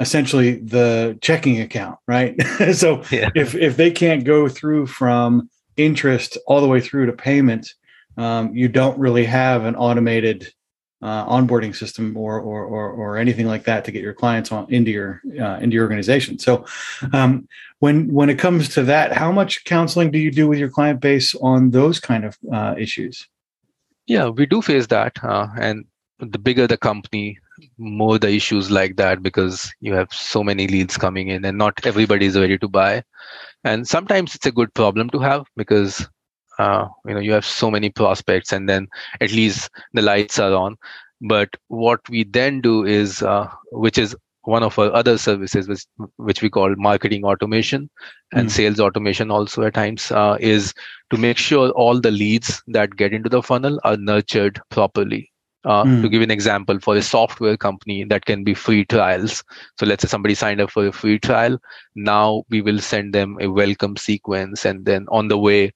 essentially 0.00 0.54
the 0.60 1.18
checking 1.20 1.60
account, 1.60 1.98
right? 2.08 2.34
so 2.72 3.02
Yeah. 3.10 3.28
if 3.34 3.54
if 3.54 3.76
they 3.76 3.90
can't 3.90 4.24
go 4.24 4.48
through 4.48 4.86
from 4.86 5.50
interest 5.76 6.38
all 6.46 6.62
the 6.62 6.68
way 6.68 6.80
through 6.80 7.06
to 7.06 7.12
payment, 7.12 7.74
um, 8.16 8.54
you 8.54 8.68
don't 8.68 8.98
really 8.98 9.26
have 9.26 9.66
an 9.66 9.76
automated 9.76 10.50
uh, 11.02 11.26
onboarding 11.26 11.74
system 11.74 12.16
or, 12.16 12.40
or 12.40 12.64
or 12.64 12.90
or 12.90 13.18
anything 13.18 13.46
like 13.46 13.64
that 13.64 13.84
to 13.84 13.90
get 13.90 14.02
your 14.02 14.14
clients 14.14 14.52
on 14.52 14.72
into 14.72 14.90
your 14.90 15.20
uh, 15.40 15.58
into 15.60 15.74
your 15.74 15.84
organization. 15.84 16.38
So, 16.38 16.64
um, 17.12 17.48
when 17.80 18.12
when 18.12 18.30
it 18.30 18.38
comes 18.38 18.68
to 18.70 18.82
that, 18.84 19.12
how 19.12 19.32
much 19.32 19.64
counseling 19.64 20.10
do 20.10 20.18
you 20.18 20.30
do 20.30 20.48
with 20.48 20.58
your 20.58 20.70
client 20.70 21.00
base 21.00 21.34
on 21.36 21.70
those 21.70 21.98
kind 22.00 22.24
of 22.24 22.38
uh, 22.52 22.74
issues? 22.78 23.26
Yeah, 24.06 24.28
we 24.28 24.46
do 24.46 24.62
face 24.62 24.86
that. 24.88 25.22
Uh, 25.22 25.48
and 25.58 25.84
the 26.18 26.38
bigger 26.38 26.66
the 26.66 26.76
company, 26.76 27.38
more 27.78 28.18
the 28.18 28.30
issues 28.30 28.70
like 28.70 28.96
that 28.96 29.22
because 29.22 29.72
you 29.80 29.92
have 29.94 30.12
so 30.12 30.42
many 30.44 30.66
leads 30.68 30.96
coming 30.96 31.28
in 31.28 31.44
and 31.44 31.58
not 31.58 31.84
everybody 31.84 32.26
is 32.26 32.38
ready 32.38 32.58
to 32.58 32.68
buy. 32.68 33.02
And 33.64 33.86
sometimes 33.86 34.34
it's 34.34 34.46
a 34.46 34.52
good 34.52 34.72
problem 34.74 35.10
to 35.10 35.18
have 35.18 35.46
because 35.56 36.08
uh, 36.58 36.86
you 37.06 37.14
know 37.14 37.20
you 37.20 37.32
have 37.32 37.44
so 37.44 37.70
many 37.70 37.90
prospects 37.90 38.52
and 38.52 38.68
then 38.68 38.88
at 39.20 39.32
least 39.32 39.70
the 39.92 40.02
lights 40.02 40.38
are 40.38 40.52
on. 40.54 40.76
But 41.20 41.50
what 41.68 42.00
we 42.08 42.24
then 42.24 42.60
do 42.60 42.84
is, 42.84 43.22
uh, 43.22 43.48
which 43.72 43.98
is 43.98 44.14
one 44.44 44.62
of 44.62 44.78
our 44.78 44.92
other 44.92 45.16
services, 45.18 45.68
which, 45.68 45.84
which 46.16 46.42
we 46.42 46.50
call 46.50 46.74
marketing 46.76 47.24
automation 47.24 47.88
and 48.32 48.48
Mm. 48.48 48.50
sales 48.50 48.80
automation 48.80 49.30
also 49.30 49.62
at 49.62 49.74
times, 49.74 50.10
uh, 50.10 50.36
is 50.40 50.74
to 51.10 51.16
make 51.16 51.38
sure 51.38 51.70
all 51.70 52.00
the 52.00 52.10
leads 52.10 52.62
that 52.68 52.96
get 52.96 53.12
into 53.12 53.28
the 53.28 53.42
funnel 53.42 53.78
are 53.84 53.96
nurtured 53.96 54.60
properly. 54.70 55.30
Uh, 55.64 55.84
Mm. 55.84 56.02
To 56.02 56.08
give 56.08 56.22
an 56.22 56.30
example, 56.30 56.78
for 56.80 56.96
a 56.96 57.02
software 57.02 57.56
company, 57.56 58.04
that 58.04 58.24
can 58.24 58.42
be 58.42 58.52
free 58.54 58.84
trials. 58.84 59.44
So 59.78 59.86
let's 59.86 60.02
say 60.02 60.08
somebody 60.08 60.34
signed 60.34 60.60
up 60.60 60.70
for 60.70 60.86
a 60.86 60.92
free 60.92 61.18
trial. 61.20 61.58
Now 61.94 62.42
we 62.50 62.60
will 62.62 62.80
send 62.80 63.12
them 63.14 63.36
a 63.40 63.48
welcome 63.48 63.96
sequence, 63.96 64.64
and 64.64 64.84
then 64.84 65.06
on 65.08 65.28
the 65.28 65.38
way, 65.38 65.72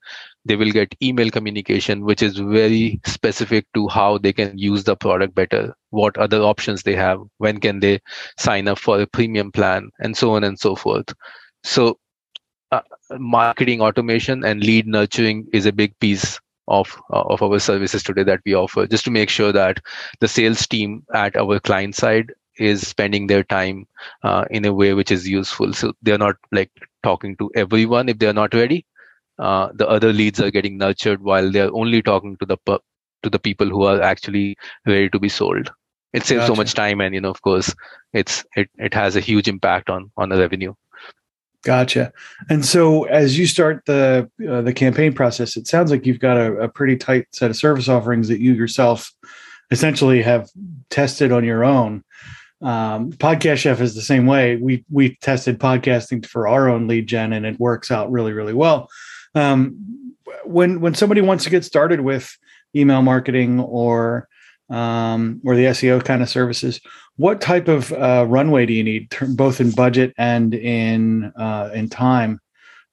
they 0.47 0.57
will 0.57 0.71
get 0.71 0.95
email 1.03 1.31
communication, 1.31 2.05
which 2.05 2.23
is 2.23 2.38
very 2.38 3.00
specific 3.07 3.67
to 3.75 3.88
how 3.88 4.19
they 4.19 4.33
can 4.33 4.59
use 4.59 4.85
the 4.85 4.97
product 4.97 5.35
better, 5.35 5.75
what 5.91 6.17
other 6.19 6.41
options 6.43 6.83
they 6.83 6.95
have, 6.97 7.21
when 7.38 7.61
can 7.61 7.81
they 7.81 8.00
sign 8.38 8.69
up 8.69 8.79
for 8.79 9.00
a 9.00 9.07
premium 9.07 9.53
plan, 9.53 9.91
and 10.00 10.17
so 10.17 10.33
on 10.35 10.45
and 10.45 10.59
so 10.59 10.76
forth. 10.76 11.12
So 11.65 11.99
uh, 12.73 12.81
marketing 13.19 13.81
automation 13.81 14.45
and 14.45 14.62
lead 14.62 14.87
nurturing 14.87 15.47
is 15.53 15.67
a 15.67 15.73
big 15.73 15.99
piece 16.00 16.41
of 16.69 16.97
uh, 17.12 17.23
of 17.23 17.43
our 17.43 17.59
services 17.61 18.03
today 18.03 18.25
that 18.25 18.41
we 18.45 18.55
offer 18.55 18.87
just 18.87 19.05
to 19.05 19.11
make 19.11 19.31
sure 19.31 19.53
that 19.53 19.81
the 20.21 20.29
sales 20.29 20.67
team 20.67 21.05
at 21.15 21.37
our 21.37 21.61
client 21.61 21.95
side 21.95 22.33
is 22.59 22.87
spending 22.87 23.26
their 23.26 23.45
time 23.45 23.87
uh, 24.25 24.45
in 24.50 24.65
a 24.65 24.73
way 24.73 24.93
which 24.95 25.11
is 25.12 25.29
useful 25.29 25.73
so 25.73 25.93
they're 26.03 26.19
not 26.19 26.37
like 26.53 26.71
talking 27.03 27.37
to 27.37 27.50
everyone 27.55 28.09
if 28.09 28.19
they're 28.19 28.33
not 28.33 28.55
ready. 28.55 28.85
Uh, 29.38 29.69
the 29.75 29.87
other 29.88 30.12
leads 30.12 30.40
are 30.40 30.50
getting 30.50 30.78
nurtured 30.78 31.23
while 31.23 31.50
they're 31.50 31.75
only 31.75 32.02
talking 32.02 32.37
to 32.38 32.47
the 32.47 32.57
to 33.23 33.31
the 33.31 33.38
people 33.38 33.69
who 33.69 33.83
are 33.83 34.00
actually 34.00 34.57
ready 34.87 35.09
to 35.11 35.19
be 35.19 35.28
sold. 35.28 35.71
It 36.12 36.25
saves 36.25 36.40
gotcha. 36.40 36.47
so 36.47 36.57
much 36.57 36.75
time, 36.75 37.00
and 37.00 37.14
you 37.14 37.21
know, 37.21 37.31
of 37.31 37.43
course, 37.43 37.75
it's 38.12 38.45
it 38.57 38.71
it 38.78 38.95
has 38.95 39.16
a 39.16 39.21
huge 39.21 39.49
impact 39.49 39.90
on 39.90 40.11
on 40.16 40.31
the 40.31 40.38
revenue. 40.38 40.75
Gotcha. 41.62 42.12
And 42.49 42.64
so, 42.64 43.05
as 43.05 43.37
you 43.37 43.47
start 43.47 43.83
the 43.87 44.31
uh, 44.49 44.62
the 44.62 44.73
campaign 44.73 45.12
process, 45.12 45.57
it 45.57 45.66
sounds 45.66 45.90
like 45.90 46.07
you've 46.07 46.21
got 46.21 46.37
a, 46.37 46.52
a, 46.59 46.69
pretty 46.69 46.97
tight 46.97 47.26
set 47.33 47.50
of 47.50 47.57
service 47.57 47.88
offerings 47.88 48.28
that 48.28 48.38
you 48.38 48.55
yourself 48.55 49.12
essentially 49.73 50.23
have 50.23 50.49
tested 50.90 51.33
on 51.33 51.45
your 51.45 51.64
own. 51.64 52.05
Um, 52.62 53.11
Podcast 53.12 53.57
Chef 53.59 53.81
is 53.81 53.97
the 53.97 54.00
same 54.00 54.26
way. 54.26 54.57
We 54.57 54.85
we 54.90 55.16
tested 55.16 55.59
podcasting 55.59 56.25
for 56.25 56.47
our 56.47 56.69
own 56.69 56.87
lead 56.87 57.09
gen, 57.09 57.33
and 57.33 57.45
it 57.45 57.59
works 57.59 57.90
out 57.90 58.12
really 58.12 58.33
really 58.33 58.55
well. 58.55 58.88
Um, 59.37 60.14
when 60.45 60.81
when 60.81 60.95
somebody 60.95 61.21
wants 61.21 61.45
to 61.45 61.50
get 61.50 61.64
started 61.64 62.00
with 62.00 62.37
email 62.75 63.02
marketing 63.02 63.61
or 63.61 64.28
um, 64.69 65.40
or 65.45 65.55
the 65.55 65.66
SEO 65.66 66.05
kind 66.05 66.23
of 66.23 66.28
services, 66.28 66.81
what 67.16 67.40
type 67.40 67.69
of 67.69 67.93
uh, 67.93 68.25
runway 68.28 68.66
do 68.66 68.73
you 68.73 68.83
need, 68.83 69.14
both 69.28 69.61
in 69.61 69.71
budget 69.71 70.12
and 70.19 70.55
in 70.55 71.33
uh, 71.37 71.71
in 71.75 71.88
time, 71.88 72.40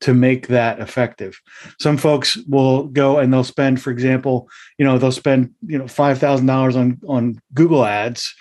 to 0.02 0.14
make 0.14 0.48
that 0.48 0.80
effective? 0.80 1.40
Some 1.80 1.98
folks 1.98 2.38
will 2.48 2.88
go 2.88 3.20
and 3.20 3.34
they'll 3.34 3.44
spend, 3.44 3.82
for 3.82 3.92
example, 3.92 4.50
you 4.78 4.86
know, 4.86 4.98
they'll 4.98 5.12
spend 5.12 5.52
you 5.66 5.78
know 5.78 5.88
five 5.88 6.20
thousand 6.20 6.48
dollars 6.48 6.76
on 6.76 7.00
on 7.08 7.40
Google 7.54 7.86
Ads 7.86 8.36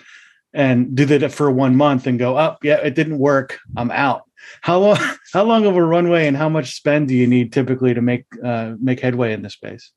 and 0.53 0.95
do 0.95 1.05
that 1.05 1.31
for 1.31 1.49
one 1.49 1.75
month 1.75 2.05
and 2.05 2.19
go 2.19 2.37
up. 2.37 2.59
Oh, 2.61 2.67
yeah, 2.67 2.75
it 2.75 2.95
didn't 2.95 3.17
work. 3.17 3.59
I'm 3.75 3.89
out. 3.91 4.23
How 4.61 4.79
long? 4.79 4.97
How 5.33 5.43
long 5.43 5.65
of 5.65 5.75
a 5.75 5.83
runway 5.83 6.27
and 6.27 6.37
how 6.37 6.47
much 6.47 6.75
spend 6.75 7.07
do 7.07 7.15
you 7.15 7.25
need 7.25 7.51
typically 7.51 7.93
to 7.93 8.01
make 8.01 8.25
uh, 8.43 8.75
make 8.79 8.99
headway 8.99 9.33
in 9.33 9.41
this 9.41 9.53
space? 9.53 9.91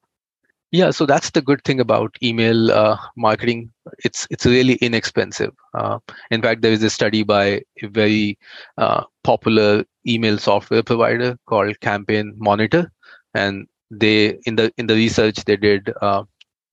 Yeah, 0.72 0.90
so 0.90 1.06
that's 1.06 1.30
the 1.30 1.42
good 1.42 1.62
thing 1.64 1.78
about 1.78 2.16
email 2.22 2.72
uh, 2.72 2.96
marketing. 3.16 3.72
It's 4.04 4.26
it's 4.30 4.44
really 4.44 4.74
inexpensive. 4.74 5.52
Uh, 5.74 5.98
in 6.30 6.42
fact, 6.42 6.62
there 6.62 6.72
is 6.72 6.82
a 6.82 6.90
study 6.90 7.22
by 7.22 7.62
a 7.82 7.86
very 7.86 8.38
uh, 8.76 9.04
popular 9.22 9.84
email 10.06 10.38
software 10.38 10.82
provider 10.82 11.38
called 11.46 11.78
Campaign 11.80 12.34
Monitor, 12.36 12.90
and 13.34 13.66
they 13.90 14.38
in 14.46 14.56
the 14.56 14.72
in 14.76 14.86
the 14.86 14.94
research 14.94 15.44
they 15.44 15.56
did, 15.56 15.92
uh, 16.02 16.24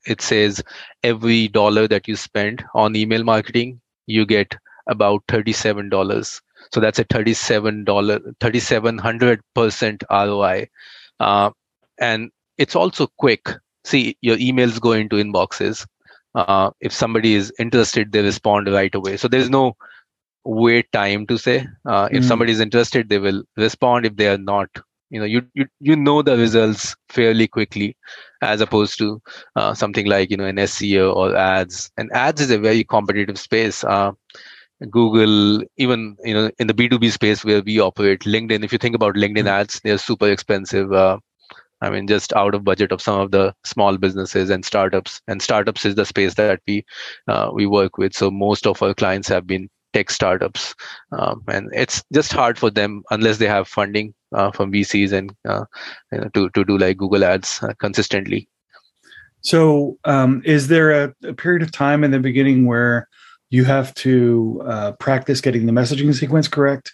it 0.08 0.22
says 0.22 0.64
every 1.04 1.48
dollar 1.48 1.88
that 1.88 2.08
you 2.08 2.16
spend 2.16 2.64
on 2.74 2.96
email 2.96 3.24
marketing, 3.24 3.80
you 4.08 4.26
get 4.26 4.56
about 4.88 5.24
thirty-seven 5.28 5.90
dollars. 5.90 6.42
So 6.72 6.80
that's 6.80 7.00
a 7.00 7.04
thirty-seven 7.04 7.84
dollar, 7.84 8.20
thirty-seven 8.40 8.98
hundred 8.98 9.42
percent 9.54 10.04
ROI, 10.10 10.70
uh, 11.20 11.52
and 12.00 12.32
it's 12.58 12.76
also 12.76 13.08
quick. 13.18 13.50
See 13.86 14.18
your 14.22 14.38
emails 14.38 14.80
go 14.80 14.94
into 14.94 15.18
inboxes. 15.18 15.86
Uh, 16.36 16.72
if 16.80 16.92
somebody 16.92 17.36
is 17.36 17.54
interested 17.60 18.12
they 18.12 18.22
respond 18.22 18.68
right 18.72 18.94
away. 18.96 19.18
So 19.18 19.28
there's 19.28 19.50
no 19.50 19.76
wait 20.46 20.92
time 20.92 21.28
to 21.28 21.38
say. 21.38 21.68
Uh, 21.86 22.10
if 22.12 22.24
mm. 22.24 22.28
somebody 22.28 22.52
is 22.52 22.60
interested 22.60 23.10
they 23.10 23.20
will 23.20 23.44
respond. 23.58 24.06
If 24.06 24.16
they 24.16 24.28
are 24.28 24.38
not 24.38 24.70
you 25.10 25.20
know 25.20 25.26
you 25.26 25.46
you, 25.54 25.68
you 25.80 25.96
know 25.96 26.22
the 26.24 26.36
results 26.36 26.96
fairly 27.10 27.48
quickly 27.48 27.96
as 28.42 28.62
opposed 28.62 28.98
to 28.98 29.22
uh, 29.56 29.74
something 29.74 30.08
like 30.08 30.32
you 30.32 30.38
know 30.38 30.46
an 30.46 30.56
seo 30.56 31.16
or 31.16 31.36
ads. 31.36 31.92
And 31.98 32.12
ads 32.14 32.42
is 32.42 32.52
a 32.52 32.58
very 32.58 32.84
competitive 32.84 33.38
space. 33.38 33.84
Uh, 33.84 34.12
google 34.90 35.64
even 35.78 36.18
you 36.24 36.34
know 36.34 36.52
in 36.60 36.68
the 36.68 36.74
b2b 36.74 37.12
space 37.12 37.46
where 37.46 37.62
we 37.62 37.80
operate 37.80 38.22
linkedin 38.22 38.64
if 38.64 38.72
you 38.72 38.78
think 38.78 38.96
about 38.96 39.16
linkedin 39.16 39.46
mm. 39.46 39.50
ads 39.50 39.80
they're 39.84 39.98
super 39.98 40.30
expensive 40.30 40.92
uh, 40.92 41.18
I 41.84 41.90
mean, 41.90 42.08
just 42.08 42.32
out 42.34 42.56
of 42.56 42.64
budget 42.64 42.94
of 42.94 43.02
some 43.02 43.20
of 43.20 43.32
the 43.32 43.54
small 43.66 43.98
businesses 43.98 44.50
and 44.50 44.64
startups. 44.64 45.22
And 45.28 45.42
startups 45.42 45.84
is 45.84 45.96
the 45.96 46.06
space 46.06 46.36
that 46.36 46.62
we 46.66 46.86
uh, 47.28 47.52
we 47.54 47.66
work 47.66 47.98
with. 47.98 48.14
So 48.14 48.32
most 48.32 48.66
of 48.66 48.82
our 48.82 48.94
clients 48.94 49.28
have 49.28 49.46
been 49.46 49.70
tech 49.92 50.10
startups, 50.10 50.74
um, 51.12 51.44
and 51.50 51.70
it's 51.74 52.02
just 52.14 52.32
hard 52.32 52.58
for 52.58 52.70
them 52.70 53.04
unless 53.12 53.38
they 53.38 53.48
have 53.48 53.68
funding 53.68 54.14
uh, 54.34 54.52
from 54.52 54.72
VCs 54.72 55.12
and 55.12 55.36
uh, 55.46 55.66
you 56.14 56.20
know, 56.20 56.30
to 56.30 56.50
to 56.52 56.64
do 56.64 56.78
like 56.78 56.98
Google 56.98 57.26
Ads 57.26 57.62
uh, 57.62 57.74
consistently. 57.80 58.48
So, 59.42 59.98
um, 60.06 60.42
is 60.46 60.70
there 60.70 60.92
a, 60.92 61.14
a, 61.26 61.34
period 61.34 61.64
of 61.64 61.72
time 61.74 62.06
in 62.06 62.12
the 62.12 62.20
beginning 62.20 62.66
where 62.66 63.10
you 63.54 63.66
have 63.66 63.94
to 63.94 64.64
uh, 64.66 64.92
practice 64.94 65.40
getting 65.40 65.68
the 65.68 65.72
messaging 65.72 66.12
sequence 66.16 66.48
correct? 66.48 66.92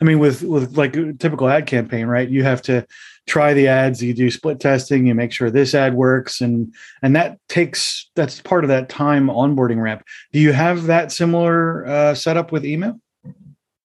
I 0.00 0.04
mean, 0.04 0.20
with 0.20 0.44
with 0.44 0.76
like 0.76 0.92
typical 1.18 1.48
ad 1.48 1.66
campaign, 1.66 2.06
right? 2.06 2.28
You 2.28 2.44
have 2.44 2.62
to 2.62 2.86
try 3.26 3.52
the 3.52 3.66
ads 3.66 4.00
you 4.00 4.14
do 4.14 4.30
split 4.30 4.60
testing 4.60 5.04
you 5.04 5.12
make 5.12 5.32
sure 5.32 5.50
this 5.50 5.74
ad 5.74 5.94
works 5.94 6.40
and 6.40 6.72
and 7.02 7.16
that 7.16 7.40
takes 7.48 8.08
that's 8.14 8.40
part 8.40 8.62
of 8.62 8.68
that 8.68 8.88
time 8.88 9.26
onboarding 9.26 9.82
ramp 9.82 10.04
do 10.32 10.38
you 10.38 10.52
have 10.52 10.84
that 10.84 11.10
similar 11.10 11.84
uh, 11.88 12.14
setup 12.14 12.52
with 12.52 12.64
email 12.64 12.94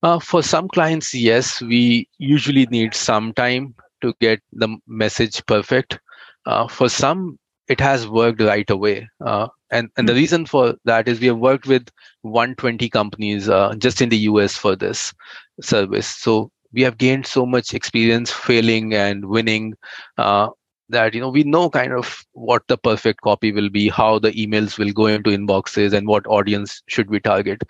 uh, 0.03 0.19
for 0.19 0.43
some 0.43 0.67
clients 0.67 1.15
yes 1.15 1.59
we 1.59 2.07
usually 2.19 2.67
need 2.67 2.93
some 2.93 3.33
time 3.33 3.73
to 3.99 4.13
get 4.21 4.39
the 4.53 4.69
message 4.85 5.43
perfect 5.47 5.99
uh, 6.45 6.67
for 6.67 6.87
some 6.87 7.39
it 7.71 7.79
has 7.79 8.07
worked 8.07 8.41
right 8.41 8.69
away 8.69 9.09
uh, 9.25 9.47
and 9.71 9.89
and 9.97 10.07
the 10.07 10.13
hmm. 10.13 10.19
reason 10.19 10.45
for 10.45 10.75
that 10.85 11.07
is 11.07 11.19
we 11.19 11.27
have 11.27 11.37
worked 11.49 11.67
with 11.67 11.89
120 12.21 12.89
companies 12.89 13.49
uh, 13.49 13.73
just 13.77 14.01
in 14.01 14.09
the 14.09 14.17
us 14.17 14.57
for 14.57 14.75
this 14.75 15.13
service 15.61 16.07
so 16.07 16.51
we 16.73 16.81
have 16.81 16.97
gained 16.97 17.25
so 17.25 17.45
much 17.45 17.73
experience 17.73 18.31
failing 18.31 18.93
and 18.93 19.25
winning 19.25 19.73
uh, 20.17 20.49
that 20.91 21.13
you 21.13 21.21
know 21.21 21.29
we 21.29 21.43
know 21.43 21.69
kind 21.69 21.93
of 21.93 22.25
what 22.33 22.67
the 22.67 22.77
perfect 22.77 23.21
copy 23.21 23.51
will 23.51 23.69
be 23.69 23.89
how 23.89 24.19
the 24.19 24.31
emails 24.33 24.77
will 24.77 24.91
go 24.91 25.07
into 25.07 25.31
inboxes 25.31 25.93
and 25.93 26.07
what 26.07 26.27
audience 26.27 26.81
should 26.87 27.09
we 27.09 27.19
target. 27.19 27.61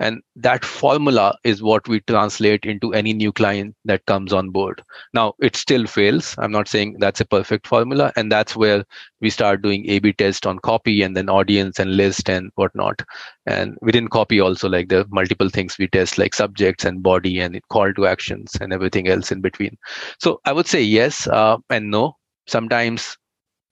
And 0.00 0.22
that 0.36 0.64
formula 0.64 1.36
is 1.44 1.62
what 1.62 1.88
we 1.88 2.00
translate 2.00 2.64
into 2.64 2.92
any 2.94 3.12
new 3.12 3.32
client 3.32 3.74
that 3.84 4.06
comes 4.06 4.32
on 4.32 4.50
board. 4.50 4.82
Now 5.14 5.34
it 5.40 5.56
still 5.56 5.86
fails. 5.86 6.34
I'm 6.38 6.52
not 6.52 6.68
saying 6.68 6.96
that's 7.00 7.20
a 7.20 7.26
perfect 7.26 7.66
formula 7.66 8.12
and 8.16 8.30
that's 8.32 8.56
where 8.56 8.84
we 9.20 9.30
start 9.30 9.62
doing 9.62 9.88
a 9.88 9.98
b 9.98 10.12
test 10.12 10.46
on 10.46 10.58
copy 10.60 11.02
and 11.02 11.16
then 11.16 11.28
audience 11.28 11.78
and 11.78 11.96
list 11.96 12.28
and 12.30 12.50
whatnot. 12.56 13.02
And 13.46 13.76
within 13.82 14.08
copy 14.08 14.40
also 14.40 14.68
like 14.68 14.88
the 14.88 15.06
multiple 15.10 15.48
things 15.48 15.78
we 15.78 15.88
test 15.88 16.18
like 16.18 16.34
subjects 16.34 16.84
and 16.84 17.02
body 17.02 17.40
and 17.40 17.60
call 17.70 17.92
to 17.94 18.06
actions 18.06 18.56
and 18.60 18.72
everything 18.72 19.08
else 19.08 19.32
in 19.32 19.40
between. 19.40 19.76
So 20.18 20.40
i 20.44 20.52
would 20.52 20.66
say 20.66 20.82
yes 20.82 21.26
uh, 21.26 21.58
and 21.70 21.90
no 21.90 22.17
sometimes 22.48 23.16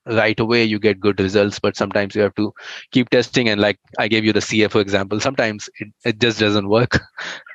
right 0.06 0.38
away 0.38 0.62
you 0.62 0.78
get 0.78 1.00
good 1.00 1.18
results 1.18 1.58
but 1.58 1.76
sometimes 1.76 2.14
you 2.14 2.22
have 2.22 2.34
to 2.36 2.52
keep 2.92 3.10
testing. 3.10 3.48
And 3.48 3.60
like 3.60 3.78
i 3.98 4.08
gave 4.08 4.24
you 4.24 4.32
the 4.32 4.40
cfo 4.40 4.80
example 4.80 5.20
sometimes 5.20 5.68
it, 5.80 5.88
it 6.04 6.18
just 6.20 6.38
doesn't 6.38 6.68
work. 6.68 7.00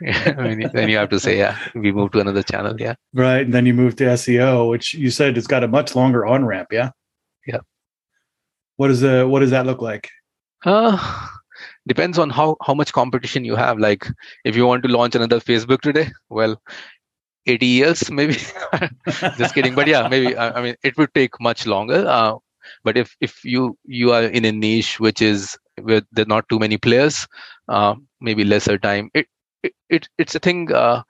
I 0.05 0.55
mean, 0.55 0.69
then 0.73 0.89
you 0.89 0.97
have 0.97 1.09
to 1.09 1.19
say 1.19 1.37
yeah 1.37 1.57
we 1.75 1.91
move 1.91 2.11
to 2.11 2.19
another 2.19 2.43
channel 2.43 2.75
yeah. 2.79 2.95
Right 3.13 3.45
and 3.45 3.53
then 3.53 3.65
you 3.65 3.73
move 3.73 3.95
to 3.97 4.03
seo 4.03 4.69
which 4.69 4.93
you 4.93 5.11
said 5.11 5.37
it's 5.37 5.47
got 5.47 5.63
a 5.63 5.67
much 5.67 5.95
longer 5.95 6.25
on 6.25 6.45
ramp 6.45 6.69
yeah? 6.71 6.91
Yeah. 7.47 7.59
What 8.75 8.91
is 8.91 9.01
the 9.01 9.27
what 9.27 9.39
does 9.39 9.51
that 9.51 9.65
look 9.65 9.81
like? 9.81 10.09
Uh 10.65 11.27
depends 11.87 12.19
on 12.19 12.29
how 12.29 12.57
how 12.65 12.73
much 12.73 12.91
competition 12.91 13.45
you 13.45 13.55
have. 13.55 13.79
Like 13.79 14.07
if 14.43 14.55
you 14.55 14.65
want 14.65 14.83
to 14.83 14.89
launch 14.89 15.15
another 15.15 15.39
facebook 15.39 15.81
today 15.81 16.09
well 16.29 16.61
80 17.47 17.67
years 17.67 18.09
maybe. 18.11 18.37
Just 19.37 19.53
kidding 19.53 19.75
but 19.75 19.87
yeah 19.87 20.03
maybe 20.03 20.37
i 20.37 20.61
mean 20.61 20.75
it 20.83 20.97
would 20.97 21.13
take 21.13 21.39
much 21.41 21.65
longer 21.67 22.05
uh, 22.07 22.35
but 22.83 22.97
if 22.97 23.15
if 23.21 23.43
you 23.45 23.77
you 23.85 24.11
are 24.13 24.23
in 24.23 24.45
a 24.45 24.51
niche 24.51 24.99
which 24.99 25.21
is 25.21 25.57
where 25.81 26.01
there 26.11 26.23
are 26.23 26.33
not 26.35 26.49
too 26.49 26.59
many 26.59 26.77
players 26.77 27.27
uh, 27.69 27.95
maybe 28.21 28.43
lesser 28.45 28.77
time 28.77 29.09
it, 29.13 29.27
it, 29.63 29.73
it 29.89 30.09
it's 30.19 30.35
a 30.35 30.39
thing 30.39 30.71
uh, 30.73 31.03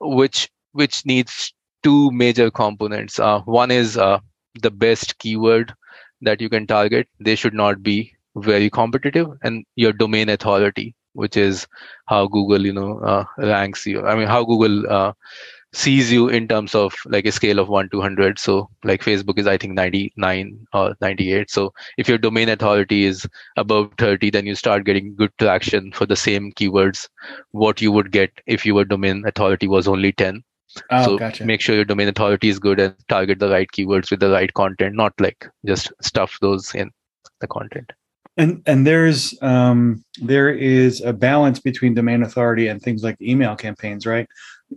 which 0.00 0.50
which 0.72 1.06
needs 1.06 1.54
two 1.84 2.10
major 2.12 2.50
components. 2.50 3.20
Uh, 3.20 3.40
one 3.42 3.70
is 3.72 3.98
uh, 3.98 4.20
the 4.62 4.70
best 4.70 5.18
keyword 5.18 5.74
that 6.22 6.40
you 6.42 6.50
can 6.50 6.66
target. 6.66 7.08
They 7.20 7.36
should 7.36 7.54
not 7.54 7.82
be 7.82 8.14
very 8.36 8.70
competitive 8.70 9.28
and 9.44 9.64
your 9.76 9.92
domain 9.92 10.30
authority 10.30 10.95
which 11.16 11.36
is 11.36 11.66
how 12.06 12.26
Google, 12.26 12.64
you 12.64 12.72
know, 12.72 12.98
uh, 13.00 13.24
ranks 13.38 13.86
you. 13.86 14.06
I 14.06 14.14
mean, 14.14 14.28
how 14.28 14.44
Google 14.44 14.90
uh, 14.90 15.12
sees 15.76 16.10
you 16.10 16.28
in 16.28 16.48
terms 16.48 16.74
of 16.74 16.94
like 17.04 17.26
a 17.26 17.32
scale 17.32 17.58
of 17.58 17.68
1 17.68 17.90
to 17.90 17.98
100 17.98 18.38
so 18.38 18.68
like 18.84 19.02
facebook 19.02 19.38
is 19.38 19.46
i 19.46 19.56
think 19.58 19.74
99 19.74 20.66
or 20.72 20.94
98 21.02 21.50
so 21.50 21.72
if 21.98 22.08
your 22.08 22.16
domain 22.18 22.48
authority 22.48 23.04
is 23.04 23.26
above 23.56 23.92
30 23.98 24.30
then 24.30 24.46
you 24.46 24.54
start 24.54 24.84
getting 24.84 25.14
good 25.16 25.32
traction 25.38 25.92
for 25.92 26.06
the 26.06 26.16
same 26.16 26.50
keywords 26.52 27.08
what 27.50 27.82
you 27.82 27.92
would 27.92 28.10
get 28.10 28.30
if 28.46 28.64
your 28.64 28.84
domain 28.84 29.22
authority 29.26 29.68
was 29.68 29.86
only 29.86 30.12
10 30.12 30.42
oh, 30.92 31.04
so 31.04 31.18
gotcha. 31.18 31.44
make 31.44 31.60
sure 31.60 31.74
your 31.74 31.84
domain 31.84 32.08
authority 32.08 32.48
is 32.48 32.58
good 32.58 32.80
and 32.80 32.94
target 33.08 33.38
the 33.38 33.50
right 33.50 33.68
keywords 33.76 34.10
with 34.10 34.20
the 34.20 34.30
right 34.30 34.54
content 34.54 34.94
not 34.94 35.12
like 35.20 35.46
just 35.66 35.92
stuff 36.00 36.38
those 36.40 36.74
in 36.74 36.90
the 37.40 37.46
content 37.46 37.92
and 38.36 38.62
and 38.66 38.86
there's 38.86 39.34
um, 39.42 40.04
there 40.20 40.50
is 40.50 41.00
a 41.00 41.12
balance 41.12 41.60
between 41.60 41.94
domain 41.94 42.22
authority 42.22 42.68
and 42.68 42.82
things 42.82 43.02
like 43.02 43.20
email 43.20 43.56
campaigns, 43.56 44.06
right? 44.06 44.28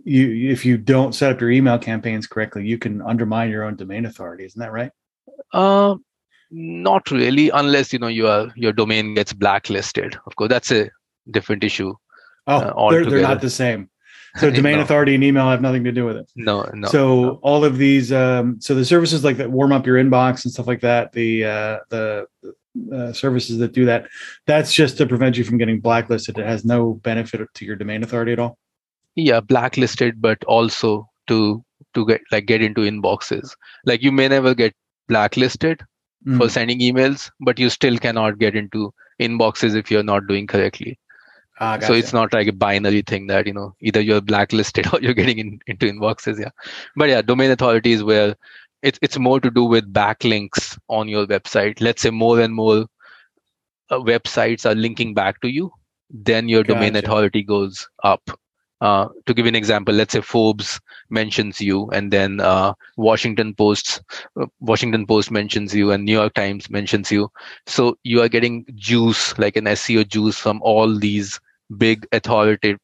you 0.04 0.50
if 0.50 0.64
you 0.64 0.78
don't 0.78 1.14
set 1.14 1.32
up 1.32 1.40
your 1.40 1.50
email 1.50 1.78
campaigns 1.78 2.26
correctly, 2.26 2.66
you 2.66 2.78
can 2.78 3.02
undermine 3.02 3.50
your 3.50 3.64
own 3.64 3.76
domain 3.76 4.06
authority. 4.06 4.44
Isn't 4.44 4.60
that 4.60 4.72
right? 4.72 4.90
Uh, 5.52 5.96
not 6.50 7.10
really, 7.10 7.50
unless 7.50 7.92
you 7.92 7.98
know 7.98 8.08
your 8.08 8.52
your 8.56 8.72
domain 8.72 9.14
gets 9.14 9.32
blacklisted. 9.32 10.16
Of 10.26 10.36
course, 10.36 10.48
that's 10.48 10.70
a 10.70 10.90
different 11.30 11.64
issue. 11.64 11.94
Oh, 12.46 12.56
uh, 12.56 12.90
they're, 12.90 13.06
they're 13.06 13.22
not 13.22 13.40
the 13.40 13.50
same. 13.50 13.90
So 14.36 14.50
domain 14.50 14.76
no. 14.76 14.82
authority 14.82 15.14
and 15.14 15.24
email 15.24 15.48
have 15.50 15.60
nothing 15.60 15.84
to 15.84 15.92
do 15.92 16.04
with 16.04 16.16
it. 16.16 16.30
No, 16.36 16.62
no. 16.72 16.88
So 16.88 17.22
no. 17.22 17.40
all 17.42 17.64
of 17.64 17.78
these, 17.78 18.12
um, 18.12 18.60
so 18.60 18.74
the 18.74 18.84
services 18.84 19.24
like 19.24 19.36
that 19.38 19.50
warm 19.50 19.72
up 19.72 19.86
your 19.86 19.96
inbox 19.96 20.44
and 20.44 20.52
stuff 20.52 20.66
like 20.66 20.80
that, 20.80 21.12
the 21.12 21.44
uh, 21.44 21.78
the 21.90 22.26
uh, 22.92 23.12
services 23.12 23.58
that 23.58 23.72
do 23.72 23.84
that, 23.84 24.06
that's 24.46 24.72
just 24.72 24.96
to 24.98 25.06
prevent 25.06 25.36
you 25.36 25.44
from 25.44 25.58
getting 25.58 25.80
blacklisted. 25.80 26.38
It 26.38 26.46
has 26.46 26.64
no 26.64 26.94
benefit 26.94 27.40
to 27.54 27.64
your 27.64 27.76
domain 27.76 28.02
authority 28.02 28.32
at 28.32 28.38
all. 28.38 28.58
Yeah, 29.16 29.40
blacklisted, 29.40 30.20
but 30.20 30.42
also 30.44 31.08
to 31.28 31.64
to 31.94 32.06
get 32.06 32.20
like 32.30 32.46
get 32.46 32.62
into 32.62 32.82
inboxes. 32.82 33.50
Like 33.84 34.02
you 34.02 34.12
may 34.12 34.28
never 34.28 34.54
get 34.54 34.74
blacklisted 35.08 35.80
mm. 36.26 36.38
for 36.38 36.48
sending 36.48 36.80
emails, 36.80 37.30
but 37.40 37.58
you 37.58 37.70
still 37.70 37.98
cannot 37.98 38.38
get 38.38 38.54
into 38.54 38.92
inboxes 39.20 39.74
if 39.74 39.90
you're 39.90 40.02
not 40.02 40.26
doing 40.26 40.46
correctly. 40.46 40.98
Ah, 41.62 41.78
so 41.78 41.92
it's 41.92 42.14
not 42.14 42.32
like 42.32 42.48
a 42.48 42.52
binary 42.52 43.02
thing 43.02 43.26
that 43.26 43.46
you 43.46 43.52
know 43.52 43.74
either 43.80 44.00
you're 44.00 44.22
blacklisted 44.22 44.86
or 44.92 45.00
you're 45.00 45.14
getting 45.14 45.38
in, 45.38 45.60
into 45.66 45.86
inboxes. 45.86 46.40
Yeah, 46.40 46.50
but 46.96 47.08
yeah, 47.10 47.20
domain 47.20 47.50
authority 47.50 47.92
is 47.92 48.02
where 48.02 48.34
it's 48.82 48.98
it's 49.02 49.18
more 49.18 49.40
to 49.40 49.50
do 49.50 49.64
with 49.64 49.92
backlinks 49.92 50.78
on 50.88 51.08
your 51.08 51.26
website. 51.26 51.80
Let's 51.80 52.02
say 52.02 52.10
more 52.10 52.40
and 52.40 52.54
more 52.54 52.86
uh, 53.90 53.98
websites 53.98 54.64
are 54.64 54.74
linking 54.74 55.14
back 55.14 55.40
to 55.40 55.48
you, 55.48 55.72
then 56.08 56.48
your 56.48 56.62
gotcha. 56.62 56.74
domain 56.74 56.96
authority 56.96 57.42
goes 57.42 57.88
up. 58.04 58.30
Uh, 58.80 59.08
to 59.26 59.34
give 59.34 59.44
an 59.44 59.54
example, 59.54 59.92
let's 59.92 60.14
say 60.14 60.22
Forbes 60.22 60.80
mentions 61.10 61.60
you, 61.60 61.90
and 61.90 62.10
then 62.10 62.40
uh, 62.40 62.72
Washington 62.96 63.54
Post, 63.54 64.00
uh, 64.40 64.46
Washington 64.60 65.06
Post 65.06 65.30
mentions 65.30 65.74
you, 65.74 65.90
and 65.90 66.06
New 66.06 66.12
York 66.12 66.32
Times 66.32 66.70
mentions 66.70 67.12
you. 67.12 67.30
So 67.66 67.98
you 68.04 68.22
are 68.22 68.28
getting 68.28 68.64
juice, 68.76 69.38
like 69.38 69.56
an 69.56 69.66
SEO 69.66 70.08
juice, 70.08 70.38
from 70.38 70.62
all 70.62 70.98
these 70.98 71.38
big 71.76 72.06
authoritative 72.12 72.78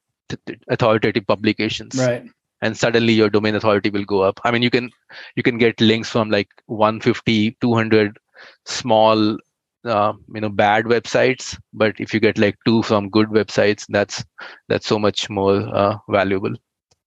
authoritative 0.68 1.24
publications 1.26 1.96
right 1.96 2.28
and 2.62 2.76
suddenly 2.76 3.12
your 3.12 3.30
domain 3.30 3.54
authority 3.54 3.90
will 3.90 4.04
go 4.04 4.20
up 4.22 4.40
i 4.44 4.50
mean 4.50 4.62
you 4.62 4.70
can 4.70 4.90
you 5.36 5.42
can 5.42 5.58
get 5.58 5.80
links 5.80 6.08
from 6.10 6.30
like 6.30 6.48
150 6.66 7.56
200 7.60 8.18
small 8.64 9.36
uh, 9.84 10.12
you 10.34 10.40
know 10.40 10.48
bad 10.48 10.84
websites 10.84 11.58
but 11.72 11.94
if 11.98 12.12
you 12.12 12.20
get 12.20 12.38
like 12.38 12.56
two 12.66 12.82
from 12.82 13.08
good 13.08 13.28
websites 13.28 13.84
that's 13.88 14.24
that's 14.68 14.86
so 14.86 14.98
much 14.98 15.28
more 15.30 15.56
uh, 15.74 15.96
valuable 16.08 16.54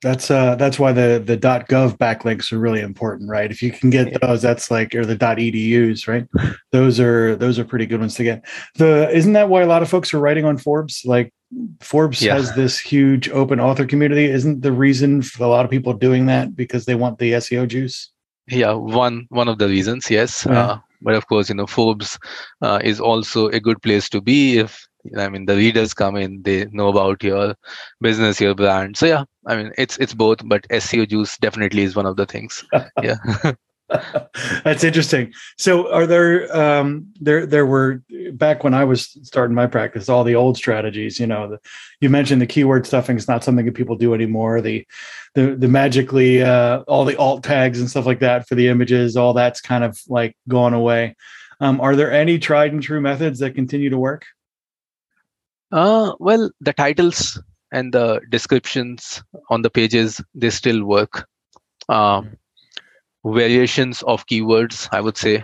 that's 0.01 0.31
uh 0.31 0.55
that's 0.55 0.79
why 0.79 0.93
the 0.93 1.21
the 1.23 1.37
.gov 1.37 1.97
backlinks 1.97 2.53
are 2.53 2.57
really 2.57 2.79
important, 2.79 3.29
right? 3.29 3.51
If 3.51 3.61
you 3.61 3.71
can 3.71 3.89
get 3.89 4.07
yeah. 4.07 4.17
those, 4.21 4.41
that's 4.41 4.71
like 4.71 4.95
or 4.95 5.05
the 5.05 5.17
.edus, 5.17 6.07
right? 6.07 6.25
Those 6.71 6.99
are 7.01 7.35
those 7.35 7.59
are 7.59 7.65
pretty 7.65 7.85
good 7.85 7.99
ones 7.99 8.15
to 8.15 8.23
get. 8.23 8.45
The 8.75 9.09
isn't 9.13 9.33
that 9.33 9.49
why 9.49 9.61
a 9.61 9.67
lot 9.67 9.81
of 9.81 9.89
folks 9.89 10.13
are 10.13 10.19
writing 10.19 10.45
on 10.45 10.57
Forbes? 10.57 11.01
Like 11.03 11.33
Forbes 11.81 12.21
yeah. 12.21 12.35
has 12.35 12.53
this 12.55 12.77
huge 12.79 13.29
open 13.29 13.59
author 13.59 13.85
community. 13.85 14.25
Isn't 14.25 14.61
the 14.61 14.71
reason 14.71 15.21
for 15.21 15.43
a 15.43 15.47
lot 15.47 15.65
of 15.65 15.71
people 15.71 15.93
doing 15.93 16.27
that 16.27 16.55
because 16.55 16.85
they 16.85 16.95
want 16.95 17.19
the 17.19 17.33
SEO 17.33 17.67
juice? 17.67 18.11
Yeah, 18.47 18.73
one 18.73 19.25
one 19.29 19.47
of 19.47 19.57
the 19.57 19.67
reasons, 19.67 20.09
yes. 20.09 20.45
Yeah. 20.45 20.59
Uh, 20.59 20.79
but 21.01 21.15
of 21.15 21.27
course, 21.27 21.49
you 21.49 21.55
know, 21.55 21.67
Forbes 21.67 22.19
uh, 22.61 22.79
is 22.83 22.99
also 22.99 23.47
a 23.49 23.59
good 23.59 23.81
place 23.81 24.09
to 24.09 24.21
be 24.21 24.57
if 24.57 24.85
I 25.17 25.29
mean, 25.29 25.45
the 25.45 25.55
readers 25.55 25.93
come 25.93 26.17
in, 26.17 26.41
they 26.41 26.65
know 26.65 26.89
about 26.89 27.23
your 27.23 27.55
business, 28.01 28.41
your 28.41 28.53
brand. 28.53 28.97
So 28.97 29.05
yeah, 29.05 29.23
I 29.47 29.55
mean, 29.55 29.71
it's 29.77 29.97
it's 29.97 30.13
both, 30.13 30.39
but 30.45 30.67
SEO 30.69 31.07
juice 31.07 31.37
definitely 31.37 31.83
is 31.83 31.95
one 31.95 32.05
of 32.05 32.17
the 32.17 32.25
things. 32.25 32.63
Yeah. 33.01 33.17
That's 34.63 34.83
interesting. 34.83 35.33
So, 35.57 35.91
are 35.91 36.05
there 36.05 36.55
um, 36.55 37.07
there 37.19 37.45
there 37.45 37.65
were 37.65 38.03
back 38.33 38.63
when 38.63 38.73
I 38.73 38.83
was 38.83 39.17
starting 39.23 39.55
my 39.55 39.65
practice, 39.67 40.09
all 40.09 40.23
the 40.23 40.35
old 40.35 40.57
strategies. 40.57 41.19
You 41.19 41.27
know, 41.27 41.49
the, 41.49 41.59
you 41.99 42.09
mentioned 42.09 42.41
the 42.41 42.47
keyword 42.47 42.85
stuffing 42.85 43.17
is 43.17 43.27
not 43.27 43.43
something 43.43 43.65
that 43.65 43.73
people 43.73 43.95
do 43.95 44.13
anymore. 44.13 44.61
The 44.61 44.85
the 45.33 45.55
the 45.55 45.67
magically 45.67 46.43
uh, 46.43 46.81
all 46.81 47.03
the 47.03 47.17
alt 47.17 47.43
tags 47.43 47.79
and 47.79 47.89
stuff 47.89 48.05
like 48.05 48.19
that 48.19 48.47
for 48.47 48.55
the 48.55 48.67
images, 48.67 49.17
all 49.17 49.33
that's 49.33 49.61
kind 49.61 49.83
of 49.83 49.99
like 50.07 50.35
gone 50.47 50.73
away. 50.73 51.15
Um, 51.59 51.81
are 51.81 51.95
there 51.95 52.11
any 52.11 52.37
tried 52.39 52.71
and 52.71 52.83
true 52.83 53.01
methods 53.01 53.39
that 53.39 53.55
continue 53.55 53.89
to 53.89 53.97
work? 53.97 54.25
Uh, 55.71 56.13
well, 56.19 56.51
the 56.61 56.73
titles 56.73 57.41
and 57.71 57.93
the 57.93 58.21
descriptions 58.29 59.23
on 59.49 59.61
the 59.61 59.69
pages 59.69 60.21
they 60.33 60.49
still 60.49 60.83
work. 60.83 61.27
Um, 61.87 62.37
variations 63.25 64.01
of 64.03 64.25
keywords, 64.27 64.87
I 64.91 65.01
would 65.01 65.17
say, 65.17 65.43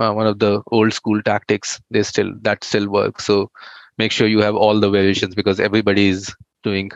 uh, 0.00 0.12
one 0.12 0.26
of 0.26 0.38
the 0.38 0.62
old 0.70 0.92
school 0.92 1.22
tactics. 1.22 1.80
They 1.90 2.02
still 2.02 2.32
that 2.42 2.64
still 2.64 2.88
works 2.88 3.24
So 3.24 3.50
make 3.98 4.12
sure 4.12 4.26
you 4.26 4.40
have 4.40 4.54
all 4.56 4.78
the 4.80 4.90
variations 4.90 5.34
because 5.34 5.60
everybody 5.60 6.08
is 6.08 6.34
doing, 6.62 6.90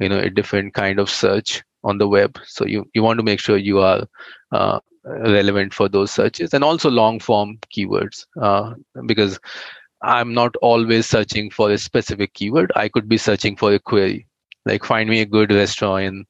you 0.00 0.08
know, 0.08 0.18
a 0.18 0.30
different 0.30 0.74
kind 0.74 0.98
of 0.98 1.10
search 1.10 1.62
on 1.84 1.98
the 1.98 2.08
web. 2.08 2.38
So 2.46 2.66
you 2.66 2.84
you 2.94 3.02
want 3.02 3.18
to 3.18 3.24
make 3.24 3.40
sure 3.40 3.56
you 3.56 3.80
are 3.80 4.04
uh, 4.52 4.80
relevant 5.04 5.74
for 5.74 5.88
those 5.88 6.10
searches 6.10 6.52
and 6.54 6.64
also 6.64 6.90
long 6.90 7.20
form 7.20 7.58
keywords 7.74 8.26
uh, 8.40 8.74
because 9.06 9.38
I'm 10.02 10.34
not 10.34 10.54
always 10.62 11.06
searching 11.06 11.50
for 11.50 11.70
a 11.70 11.78
specific 11.78 12.34
keyword. 12.34 12.72
I 12.76 12.88
could 12.88 13.08
be 13.08 13.16
searching 13.18 13.56
for 13.56 13.72
a 13.72 13.78
query, 13.78 14.26
like 14.66 14.84
find 14.84 15.08
me 15.08 15.20
a 15.20 15.26
good 15.26 15.50
restaurant 15.52 16.04
in 16.04 16.26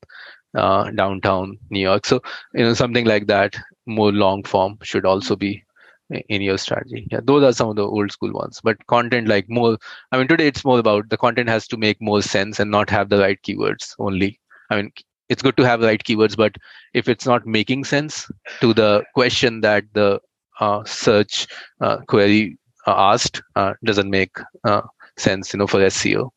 uh, 0.55 0.91
downtown 0.91 1.59
New 1.71 1.81
York. 1.81 2.07
So, 2.07 2.21
you 2.55 2.65
know, 2.65 2.75
something 2.75 3.05
like 3.07 3.27
that, 3.27 3.57
more 3.87 4.13
long 4.13 4.43
form 4.45 4.79
should 4.83 5.05
also 5.05 5.37
be 5.37 5.65
in 6.29 6.43
your 6.43 6.59
strategy. 6.59 7.07
Yeah, 7.11 7.21
those 7.23 7.43
are 7.43 7.53
some 7.53 7.71
of 7.71 7.77
the 7.77 7.87
old 7.87 8.13
school 8.13 8.33
ones. 8.33 8.61
But 8.63 8.87
content, 8.87 9.29
like 9.29 9.49
more, 9.49 9.79
I 10.13 10.19
mean, 10.19 10.29
today 10.29 10.47
it's 10.47 10.65
more 10.65 10.79
about 10.79 11.09
the 11.09 11.17
content 11.17 11.49
has 11.49 11.67
to 11.69 11.77
make 11.77 12.01
more 12.01 12.23
sense 12.23 12.61
and 12.61 12.71
not 12.71 12.91
have 12.91 13.09
the 13.09 13.19
right 13.19 13.41
keywords 13.43 13.95
only. 13.99 14.41
I 14.71 14.77
mean, 14.77 14.93
it's 15.29 15.43
good 15.43 15.57
to 15.57 15.65
have 15.65 15.81
the 15.81 15.87
right 15.87 16.03
keywords, 16.03 16.37
but 16.37 16.57
if 16.93 17.09
it's 17.09 17.27
not 17.27 17.47
making 17.47 17.85
sense 17.85 18.31
to 18.61 18.75
the 18.75 19.05
question 19.15 19.61
that 19.63 19.85
the 19.95 20.21
uh, 20.61 20.85
search 20.85 21.47
uh, 21.81 21.99
query 22.09 22.59
asked 22.87 23.43
uh, 23.57 23.75
doesn't 23.85 24.11
make 24.11 24.37
uh, 24.65 24.83
sense, 25.17 25.53
you 25.53 25.59
know, 25.59 25.67
for 25.67 25.81
SEO. 25.81 26.31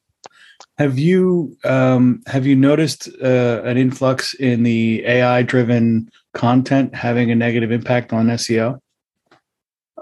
Have 0.77 0.99
you 0.99 1.57
um, 1.63 2.21
have 2.27 2.45
you 2.45 2.55
noticed 2.55 3.09
uh, 3.23 3.61
an 3.63 3.77
influx 3.77 4.35
in 4.35 4.61
the 4.61 5.03
AI 5.05 5.41
driven 5.41 6.09
content 6.33 6.93
having 6.93 7.31
a 7.31 7.35
negative 7.35 7.71
impact 7.71 8.13
on 8.13 8.27
SEO? 8.27 8.79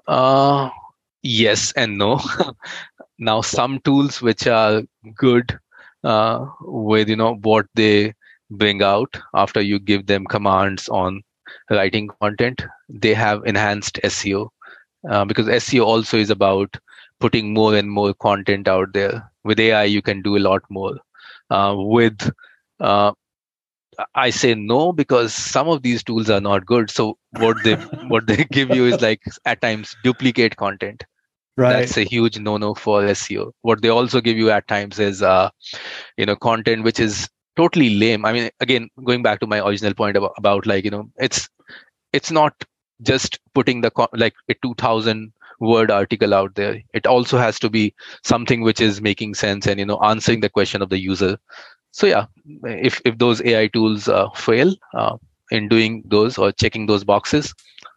Uh, 0.08 0.70
yes 1.24 1.72
and 1.74 1.98
no. 1.98 2.20
now, 3.20 3.40
some 3.42 3.80
tools 3.80 4.22
which 4.22 4.48
are 4.48 4.84
good 5.16 5.58
uh, 6.04 6.46
with 6.62 7.08
you 7.08 7.16
know 7.16 7.36
what 7.36 7.68
they 7.76 8.14
bring 8.52 8.84
out 8.84 9.18
after 9.34 9.62
you 9.62 9.80
give 9.80 10.06
them 10.08 10.26
commands 10.26 10.90
on 10.90 11.24
writing 11.70 12.10
content, 12.22 12.64
they 12.90 13.14
have 13.14 13.46
enhanced 13.46 14.00
SEO 14.04 14.50
uh, 15.10 15.26
because 15.26 15.48
SEO 15.48 15.86
also 15.86 16.18
is 16.18 16.30
about 16.30 16.78
putting 17.20 17.54
more 17.54 17.76
and 17.76 17.90
more 17.90 18.14
content 18.14 18.68
out 18.68 18.94
there. 18.94 19.32
With 19.46 19.60
AI, 19.60 19.86
you 19.86 20.02
can 20.02 20.22
do 20.22 20.38
a 20.38 20.40
lot 20.40 20.64
more. 20.70 20.96
Uh, 21.50 21.76
with 21.78 22.32
uh, 22.80 23.14
I 24.14 24.30
say 24.30 24.56
no 24.56 24.92
because 24.92 25.34
some 25.34 25.70
of 25.70 25.82
these 25.84 26.04
tools 26.04 26.30
are 26.30 26.42
not 26.42 26.66
good. 26.66 26.90
So 26.90 27.18
what 27.38 27.58
they 27.64 27.76
what 28.08 28.28
they 28.28 28.44
give 28.46 28.70
you 28.72 28.86
is 28.86 29.02
like 29.02 29.22
at 29.46 29.62
times 29.62 29.96
duplicate 30.04 30.58
content. 30.58 31.04
Right. 31.58 31.72
That's 31.72 31.98
a 31.98 32.04
huge 32.04 32.38
no-no 32.38 32.74
for 32.74 33.04
SEO. 33.04 33.54
What 33.62 33.82
they 33.82 33.90
also 33.90 34.20
give 34.20 34.38
you 34.38 34.50
at 34.52 34.68
times 34.68 35.00
is 35.00 35.22
uh, 35.22 35.50
you 36.18 36.26
know, 36.26 36.36
content 36.36 36.84
which 36.84 37.00
is 37.00 37.30
totally 37.56 37.96
lame. 37.96 38.26
I 38.26 38.34
mean, 38.34 38.50
again, 38.60 38.90
going 39.06 39.24
back 39.24 39.40
to 39.40 39.48
my 39.48 39.66
original 39.66 39.94
point 39.94 40.18
about, 40.18 40.34
about 40.38 40.66
like, 40.66 40.84
you 40.84 40.92
know, 40.92 41.10
it's 41.18 41.50
it's 42.12 42.32
not 42.32 42.54
just 43.02 43.40
putting 43.54 43.82
the 43.82 43.92
like 44.14 44.34
a 44.50 44.56
2000 44.62 45.32
word 45.60 45.92
article 45.92 46.34
out 46.34 46.56
there. 46.56 46.82
It 46.94 47.08
also 47.08 47.38
has 47.38 47.60
to 47.60 47.70
be 47.70 47.94
something 48.24 48.62
which 48.62 48.82
is 48.82 49.02
making 49.02 49.36
sense 49.36 49.68
and 49.68 49.80
you 49.80 49.86
know 49.86 50.00
answering 50.00 50.42
the 50.42 50.50
question 50.50 50.82
of 50.82 50.90
the 50.90 51.00
user. 51.00 51.38
So 51.92 52.08
yeah 52.08 52.26
if 52.64 53.02
if 53.06 53.18
those 53.18 53.42
ai 53.42 53.68
tools 53.68 54.08
uh, 54.08 54.30
fail 54.36 54.76
uh, 54.94 55.18
in 55.52 55.68
doing 55.68 56.04
those 56.08 56.38
or 56.38 56.52
checking 56.52 56.86
those 56.86 57.04
boxes 57.04 57.54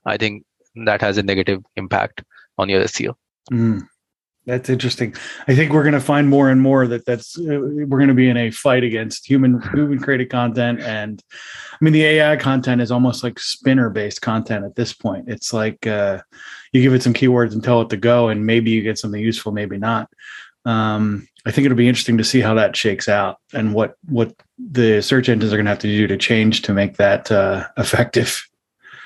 i 0.07 0.17
think 0.17 0.45
that 0.87 1.01
has 1.01 1.19
a 1.19 1.23
negative 1.23 1.63
impact 1.77 2.23
on 2.59 2.69
your 2.69 2.83
seo 2.85 3.15
mm. 3.53 3.81
That's 4.49 4.71
interesting. 4.71 5.15
I 5.47 5.55
think 5.55 5.73
we're 5.73 5.83
going 5.83 5.93
to 5.93 6.01
find 6.01 6.27
more 6.27 6.49
and 6.49 6.59
more 6.59 6.87
that 6.87 7.05
that's 7.05 7.39
uh, 7.39 7.43
we're 7.61 7.99
going 7.99 8.09
to 8.09 8.15
be 8.15 8.31
in 8.31 8.39
a 8.39 8.51
fight 8.51 8.83
against 8.83 9.29
human 9.29 9.61
human 9.75 9.99
created 9.99 10.31
content, 10.31 10.81
and 10.81 11.23
I 11.71 11.77
mean 11.85 11.93
the 11.93 12.05
AI 12.05 12.37
content 12.37 12.81
is 12.81 12.91
almost 12.91 13.23
like 13.23 13.39
spinner 13.39 13.91
based 13.91 14.23
content 14.23 14.65
at 14.65 14.75
this 14.75 14.95
point. 14.95 15.29
It's 15.29 15.53
like 15.53 15.87
uh, 15.87 16.23
you 16.73 16.81
give 16.81 16.95
it 16.95 17.03
some 17.03 17.13
keywords 17.13 17.53
and 17.53 17.63
tell 17.63 17.83
it 17.83 17.91
to 17.91 17.99
go, 17.99 18.29
and 18.31 18.47
maybe 18.47 18.71
you 18.71 18.81
get 18.83 18.99
something 18.99 19.21
useful, 19.21 19.53
maybe 19.53 19.77
not. 19.77 20.09
um, 20.65 21.29
I 21.47 21.51
think 21.51 21.65
it'll 21.65 21.77
be 21.77 21.89
interesting 21.89 22.19
to 22.19 22.25
see 22.25 22.41
how 22.41 22.55
that 22.55 22.77
shakes 22.77 23.09
out 23.09 23.39
and 23.53 23.75
what 23.75 23.97
what 24.07 24.35
the 24.59 25.01
search 25.03 25.29
engines 25.29 25.53
are 25.53 25.57
going 25.57 25.67
to 25.67 25.71
have 25.71 25.79
to 25.81 25.89
do 25.89 26.07
to 26.07 26.17
change 26.17 26.63
to 26.63 26.75
make 26.75 26.97
that 26.97 27.31
uh, 27.31 27.67
effective. 27.77 28.43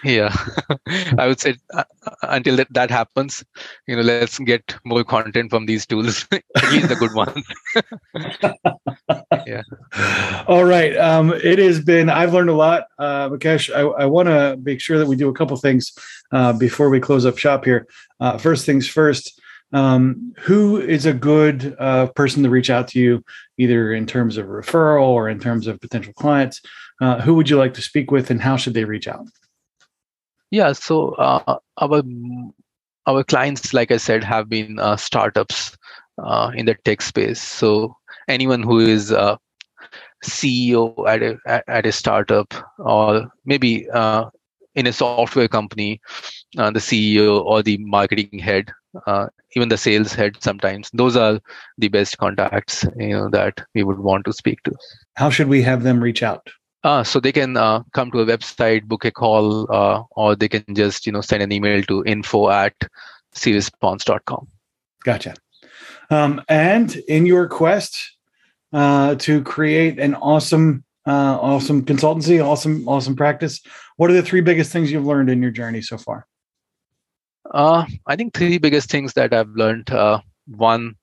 Yeah, 0.04 0.34
I 1.18 1.28
would 1.28 1.38
say 1.38 1.56
uh, 1.72 1.84
until 2.22 2.56
that, 2.56 2.72
that 2.72 2.90
happens, 2.90 3.44
you 3.86 3.94
know, 3.94 4.02
let's 4.02 4.38
get 4.40 4.74
more 4.84 5.04
content 5.04 5.50
from 5.50 5.66
these 5.66 5.86
tools, 5.86 6.26
at 6.32 6.72
least 6.72 6.88
the 6.88 6.96
good 6.96 7.14
ones. 7.14 7.44
yeah. 9.46 9.62
All 10.48 10.64
right. 10.64 10.96
Um, 10.96 11.32
it 11.32 11.60
has 11.60 11.80
been, 11.80 12.10
I've 12.10 12.34
learned 12.34 12.50
a 12.50 12.54
lot. 12.54 12.86
Uh, 12.98 13.28
Mukesh, 13.28 13.72
I, 13.74 13.80
I 13.80 14.06
want 14.06 14.28
to 14.28 14.58
make 14.62 14.80
sure 14.80 14.98
that 14.98 15.06
we 15.06 15.14
do 15.14 15.28
a 15.28 15.34
couple 15.34 15.56
things 15.56 15.92
uh, 16.32 16.52
before 16.52 16.90
we 16.90 16.98
close 16.98 17.24
up 17.24 17.38
shop 17.38 17.64
here. 17.64 17.86
Uh, 18.18 18.38
first 18.38 18.66
things 18.66 18.88
first, 18.88 19.40
um, 19.72 20.34
who 20.40 20.80
is 20.80 21.06
a 21.06 21.12
good 21.12 21.76
uh, 21.78 22.08
person 22.08 22.42
to 22.42 22.50
reach 22.50 22.70
out 22.70 22.88
to 22.88 22.98
you, 22.98 23.24
either 23.56 23.92
in 23.92 24.06
terms 24.06 24.36
of 24.36 24.46
referral 24.46 25.04
or 25.04 25.28
in 25.28 25.38
terms 25.38 25.68
of 25.68 25.80
potential 25.80 26.12
clients? 26.14 26.60
Uh, 27.00 27.20
who 27.20 27.34
would 27.34 27.48
you 27.48 27.56
like 27.56 27.74
to 27.74 27.82
speak 27.82 28.10
with, 28.10 28.30
and 28.30 28.40
how 28.40 28.56
should 28.56 28.74
they 28.74 28.84
reach 28.84 29.08
out? 29.08 29.26
Yeah, 30.52 30.72
so 30.72 31.14
uh, 31.14 31.58
our 31.78 32.02
our 33.06 33.24
clients, 33.24 33.74
like 33.74 33.90
I 33.90 33.96
said, 33.96 34.22
have 34.22 34.48
been 34.48 34.78
uh, 34.78 34.96
startups 34.96 35.76
uh, 36.22 36.52
in 36.54 36.66
the 36.66 36.74
tech 36.84 37.02
space. 37.02 37.40
So 37.40 37.96
anyone 38.28 38.62
who 38.62 38.78
is 38.78 39.10
a 39.10 39.38
CEO 40.24 40.92
at 41.08 41.22
a 41.22 41.64
at 41.68 41.86
a 41.86 41.92
startup, 41.92 42.54
or 42.78 43.32
maybe 43.44 43.88
uh, 43.90 44.26
in 44.74 44.86
a 44.86 44.92
software 44.92 45.48
company, 45.48 46.00
uh, 46.58 46.70
the 46.70 46.80
CEO 46.80 47.42
or 47.42 47.62
the 47.62 47.78
marketing 47.78 48.38
head 48.38 48.70
uh, 49.06 49.26
even 49.56 49.68
the 49.68 49.76
sales 49.76 50.12
head 50.12 50.36
sometimes 50.40 50.90
those 50.92 51.16
are 51.16 51.40
the 51.78 51.88
best 51.88 52.18
contacts 52.18 52.84
you 52.96 53.10
know 53.10 53.28
that 53.30 53.60
we 53.74 53.82
would 53.82 53.98
want 53.98 54.24
to 54.24 54.32
speak 54.32 54.62
to 54.62 54.72
how 55.14 55.30
should 55.30 55.48
we 55.48 55.62
have 55.62 55.82
them 55.82 56.02
reach 56.02 56.22
out 56.22 56.48
uh, 56.84 57.04
so 57.04 57.20
they 57.20 57.32
can 57.32 57.56
uh, 57.56 57.82
come 57.92 58.10
to 58.10 58.20
a 58.20 58.26
website 58.26 58.84
book 58.84 59.04
a 59.04 59.10
call 59.10 59.72
uh, 59.72 60.02
or 60.12 60.34
they 60.34 60.48
can 60.48 60.64
just 60.74 61.06
you 61.06 61.12
know 61.12 61.20
send 61.20 61.42
an 61.42 61.52
email 61.52 61.82
to 61.82 62.04
info 62.04 62.50
at 62.50 62.74
seeresponse.com 63.34 64.46
gotcha 65.04 65.34
um, 66.10 66.42
and 66.48 66.96
in 67.08 67.26
your 67.26 67.48
quest 67.48 68.16
uh, 68.72 69.14
to 69.16 69.42
create 69.42 69.98
an 69.98 70.14
awesome 70.16 70.84
uh, 71.06 71.38
awesome 71.40 71.84
consultancy 71.84 72.44
awesome 72.44 72.88
awesome 72.88 73.16
practice 73.16 73.60
what 73.96 74.10
are 74.10 74.14
the 74.14 74.22
three 74.22 74.40
biggest 74.40 74.72
things 74.72 74.90
you've 74.90 75.06
learned 75.06 75.30
in 75.30 75.42
your 75.42 75.50
journey 75.50 75.82
so 75.82 75.98
far 75.98 76.26
uh, 77.50 77.84
I 78.06 78.16
think 78.16 78.34
three 78.34 78.58
biggest 78.58 78.90
things 78.90 79.12
that 79.14 79.32
I've 79.34 79.50
learned. 79.50 79.90
Uh, 79.90 80.20
one, 80.46 80.94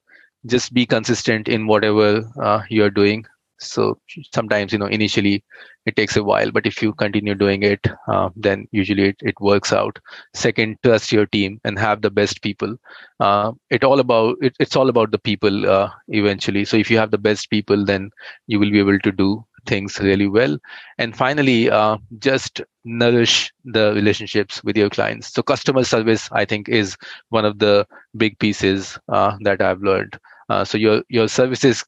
just 0.46 0.74
be 0.74 0.86
consistent 0.86 1.48
in 1.48 1.68
whatever 1.68 2.24
uh, 2.42 2.64
you're 2.70 2.90
doing. 2.90 3.26
So 3.60 4.00
sometimes, 4.34 4.72
you 4.74 4.80
know, 4.80 4.88
initially 4.88 5.44
it 5.86 5.96
takes 5.96 6.16
a 6.16 6.24
while, 6.24 6.52
but 6.52 6.66
if 6.66 6.82
you 6.82 6.94
continue 6.94 7.36
doing 7.36 7.64
it, 7.64 7.86
uh, 8.08 8.30
then 8.36 8.68
usually 8.72 9.10
it, 9.10 9.18
it 9.22 9.36
works 9.40 9.72
out. 9.74 10.00
Second, 10.34 10.78
trust 10.84 11.12
your 11.12 11.26
team 11.28 11.60
and 11.64 11.78
have 11.80 12.02
the 12.02 12.10
best 12.12 12.42
people. 12.42 12.76
Uh, 13.20 13.52
it 13.70 13.84
all 13.84 14.00
about 14.00 14.38
it, 14.42 14.54
it's 14.60 14.76
all 14.76 14.90
about 14.90 15.12
the 15.12 15.20
people 15.20 15.70
uh, 15.70 15.90
eventually. 16.10 16.66
So 16.66 16.78
if 16.78 16.90
you 16.90 16.98
have 16.98 17.12
the 17.12 17.18
best 17.18 17.50
people, 17.50 17.86
then 17.86 18.10
you 18.48 18.60
will 18.60 18.72
be 18.72 18.80
able 18.80 19.00
to 19.00 19.12
do 19.12 19.46
things 19.66 20.00
really 20.00 20.28
well. 20.28 20.58
And 20.98 21.16
finally, 21.16 21.70
uh, 21.70 21.98
just 22.20 22.62
nourish 22.86 23.52
the 23.66 23.94
relationships 23.94 24.64
with 24.64 24.78
your 24.78 24.90
clients. 24.90 25.34
So 25.34 25.42
customer 25.42 25.84
service, 25.84 26.30
I 26.32 26.46
think, 26.46 26.70
is 26.70 26.98
one 27.30 27.46
of 27.46 27.60
the 27.60 27.88
big 28.18 28.38
pieces 28.40 28.98
uh, 29.10 29.38
that 29.42 29.62
I've 29.62 29.82
learned. 29.82 30.20
Uh, 30.50 30.66
so 30.66 30.78
your 30.78 31.04
your 31.10 31.28
services 31.28 31.86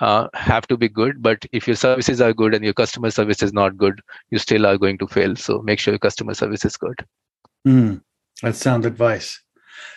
uh, 0.00 0.28
have 0.34 0.66
to 0.66 0.76
be 0.76 0.88
good, 0.88 1.22
but 1.22 1.44
if 1.52 1.66
your 1.66 1.76
services 1.76 2.20
are 2.20 2.34
good 2.34 2.54
and 2.54 2.62
your 2.62 2.74
customer 2.74 3.10
service 3.10 3.42
is 3.42 3.54
not 3.54 3.78
good, 3.78 4.00
you 4.30 4.38
still 4.38 4.66
are 4.66 4.76
going 4.76 4.98
to 4.98 5.06
fail. 5.06 5.34
So 5.34 5.62
make 5.62 5.78
sure 5.78 5.92
your 5.92 5.98
customer 5.98 6.34
service 6.34 6.64
is 6.64 6.76
good. 6.76 7.06
Mm, 7.66 8.02
that's 8.42 8.58
sound 8.58 8.84
advice. 8.84 9.40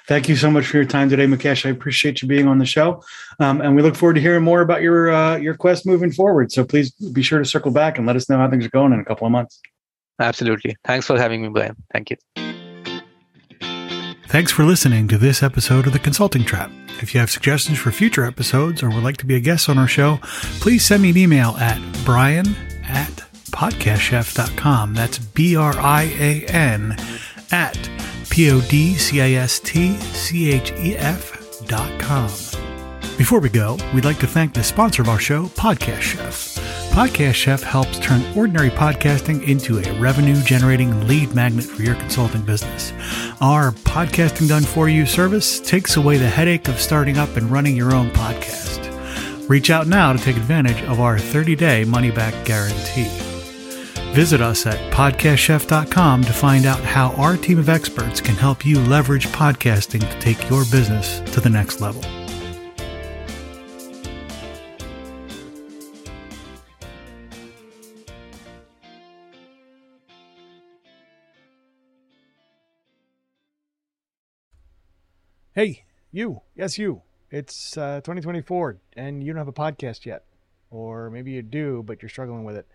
Thank 0.08 0.30
you 0.30 0.36
so 0.36 0.52
much 0.52 0.67
for 0.67 0.78
your 0.78 0.86
time 0.86 1.10
today, 1.10 1.26
Mukesh. 1.26 1.65
I 1.65 1.69
appreciate 1.69 2.21
you 2.21 2.28
being 2.28 2.48
on 2.48 2.60
the 2.60 2.65
show, 2.65 3.04
um, 3.39 3.62
and 3.62 3.76
we 3.76 3.82
look 3.82 3.95
forward 3.95 4.15
to 4.15 4.21
hearing 4.21 4.43
more 4.43 4.62
about 4.62 4.82
your 4.82 5.10
uh, 5.10 5.38
your 5.38 5.56
quest 5.56 5.86
moving 5.86 6.12
forward. 6.12 6.52
So 6.52 6.63
please 6.63 6.91
be 6.91 7.24
sure 7.24 7.39
to 7.39 7.45
circle 7.45 7.71
back 7.71 7.98
and 7.98 8.06
let 8.06 8.15
us 8.15 8.30
know 8.30 8.38
how 8.38 8.50
things 8.50 8.65
are 8.65 8.69
going 8.69 8.93
in 8.93 9.00
a 9.00 9.06
couple 9.06 9.26
of 9.26 9.32
months. 9.32 9.60
Absolutely. 10.19 10.78
Thanks 10.84 11.08
for 11.08 11.17
having 11.17 11.41
me, 11.41 11.50
Brian. 11.50 11.76
Thank 11.91 12.12
you. 12.12 12.17
Thanks 14.28 14.52
for 14.52 14.63
listening 14.63 15.08
to 15.10 15.17
this 15.17 15.43
episode 15.43 15.88
of 15.88 15.93
The 15.93 16.00
Consulting 16.00 16.43
Trap. 16.43 16.71
If 17.02 17.13
you 17.13 17.19
have 17.19 17.30
suggestions 17.30 17.78
for 17.78 17.91
future 17.91 18.26
episodes 18.26 18.82
or 18.82 18.89
would 18.89 19.04
like 19.04 19.17
to 19.17 19.26
be 19.26 19.36
a 19.36 19.39
guest 19.39 19.69
on 19.69 19.78
our 19.78 19.88
show, 19.88 20.19
please 20.60 20.86
send 20.86 21.04
me 21.04 21.12
an 21.12 21.17
email 21.17 21.52
at 21.58 21.80
brian 22.04 22.56
at 22.84 23.24
podcastchef.com. 23.52 24.93
That's 24.93 25.19
B 25.19 25.56
R 25.56 25.74
I 25.78 26.04
A 26.19 26.45
N 26.48 26.98
at 27.52 27.76
P 28.36 28.52
O 28.52 28.60
D 28.60 28.95
C 28.95 29.21
I 29.21 29.32
S 29.41 29.62
T 29.62 29.95
C 29.95 30.52
H 30.52 30.74
E 30.74 30.98
F 30.98 31.65
dot 31.67 31.89
com. 32.02 32.28
Before 33.17 33.39
we 33.39 33.48
go, 33.48 33.78
we'd 33.93 34.04
like 34.04 34.19
to 34.19 34.28
thank 34.28 34.54
the 34.54 34.62
sponsor 34.62 35.02
of 35.02 35.08
our 35.08 35.19
show, 35.19 35.45
Podcast 35.45 36.02
Chef. 36.02 36.56
Podcast 36.91 37.36
Chef 37.36 37.63
helps 37.63 37.98
turn 38.00 38.26
ordinary 38.38 38.71
podcasting 38.71 39.41
into 39.48 39.80
a 39.80 40.00
revenue 40.02 40.36
generating 40.43 41.08
lead 41.08 41.34
magnet 41.34 41.63
for 41.63 41.82
your 41.82 41.95
consulting 41.95 42.41
business. 42.41 42.91
Our 43.39 43.71
podcasting 43.71 44.50
done 44.50 44.63
for 44.63 44.89
you 44.89 45.06
service 45.06 45.62
takes 45.62 45.95
away 45.95 46.17
the 46.17 46.28
headache 46.28 46.67
of 46.67 46.82
starting 46.82 47.17
up 47.17 47.38
and 47.38 47.50
running 47.50 47.78
your 47.78 47.95
own 47.95 48.10
podcast. 48.10 49.48
Reach 49.48 49.69
out 49.69 49.88
now 49.88 50.12
to 50.12 50.19
take 50.19 50.36
advantage 50.36 50.84
of 50.89 51.00
our 51.00 51.17
30 51.17 51.56
day 51.56 51.86
money 51.86 52.12
back 52.12 52.34
guarantee. 52.43 53.24
Visit 54.15 54.39
us 54.39 54.65
at 54.65 54.93
podcastchef.com 54.93 56.23
to 56.23 56.32
find 56.32 56.65
out 56.65 56.80
how 56.80 57.12
our 57.15 57.36
team 57.36 57.60
of 57.60 57.67
experts 57.67 58.21
can 58.21 58.36
help 58.36 58.65
you 58.65 58.80
leverage 58.80 59.28
podcasting 59.28 59.99
to 59.99 60.19
take 60.21 60.49
your 60.49 60.63
business 60.71 61.19
to 61.34 61.41
the 61.41 61.49
next 61.49 61.82
level. 61.82 62.01
Hey, 75.51 75.84
you. 76.13 76.39
Yes, 76.56 76.78
you. 76.78 77.01
It's 77.32 77.75
uh, 77.75 77.95
2024 77.97 78.78
and 78.95 79.21
you 79.21 79.34
don't 79.34 79.39
have 79.39 79.49
a 79.49 79.51
podcast 79.51 80.06
yet. 80.06 80.23
Or 80.71 81.10
maybe 81.10 81.32
you 81.32 81.41
do, 81.41 81.84
but 81.86 82.01
you're 82.01 82.08
struggling 82.08 82.45
with 82.45 82.56
it 82.56 82.65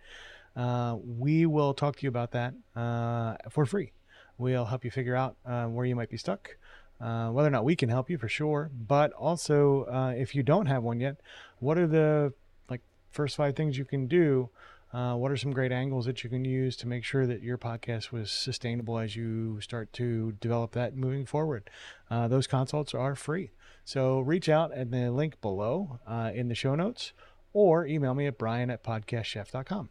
uh, 0.56 0.96
we 1.02 1.46
will 1.46 1.74
talk 1.74 1.96
to 1.96 2.02
you 2.02 2.08
about 2.08 2.32
that 2.32 2.54
uh, 2.74 3.36
for 3.50 3.66
free. 3.66 3.92
We'll 4.38 4.64
help 4.64 4.84
you 4.84 4.90
figure 4.90 5.14
out 5.14 5.36
uh, 5.44 5.66
where 5.66 5.86
you 5.86 5.94
might 5.94 6.10
be 6.10 6.16
stuck, 6.16 6.56
uh, 7.00 7.28
whether 7.28 7.48
or 7.48 7.52
not 7.52 7.64
we 7.64 7.76
can 7.76 7.88
help 7.88 8.10
you 8.10 8.18
for 8.18 8.28
sure. 8.28 8.70
But 8.74 9.12
also, 9.12 9.84
uh, 9.84 10.14
if 10.16 10.34
you 10.34 10.42
don't 10.42 10.66
have 10.66 10.82
one 10.82 11.00
yet, 11.00 11.20
what 11.58 11.78
are 11.78 11.86
the 11.86 12.32
like 12.68 12.80
first 13.10 13.36
five 13.36 13.54
things 13.54 13.78
you 13.78 13.84
can 13.84 14.06
do? 14.06 14.50
What 14.92 15.30
are 15.30 15.36
some 15.36 15.52
great 15.52 15.70
angles 15.70 16.06
that 16.06 16.24
you 16.24 16.30
can 16.30 16.44
use 16.44 16.76
to 16.78 16.88
make 16.88 17.04
sure 17.04 17.26
that 17.26 17.42
your 17.42 17.56
podcast 17.56 18.10
was 18.10 18.30
sustainable 18.30 18.98
as 18.98 19.14
you 19.14 19.60
start 19.60 19.92
to 19.92 20.32
develop 20.40 20.72
that 20.72 20.96
moving 20.96 21.26
forward? 21.26 21.70
those 22.10 22.46
consults 22.48 22.92
are 22.92 23.14
free. 23.14 23.50
So 23.84 24.20
reach 24.20 24.48
out 24.48 24.72
at 24.72 24.90
the 24.90 25.10
link 25.10 25.40
below 25.40 26.00
in 26.34 26.48
the 26.48 26.54
show 26.56 26.74
notes 26.74 27.12
or 27.52 27.86
email 27.86 28.14
me 28.14 28.26
at 28.26 28.38
brian 28.38 28.68
at 28.70 28.82
podcastchef.com. 28.82 29.90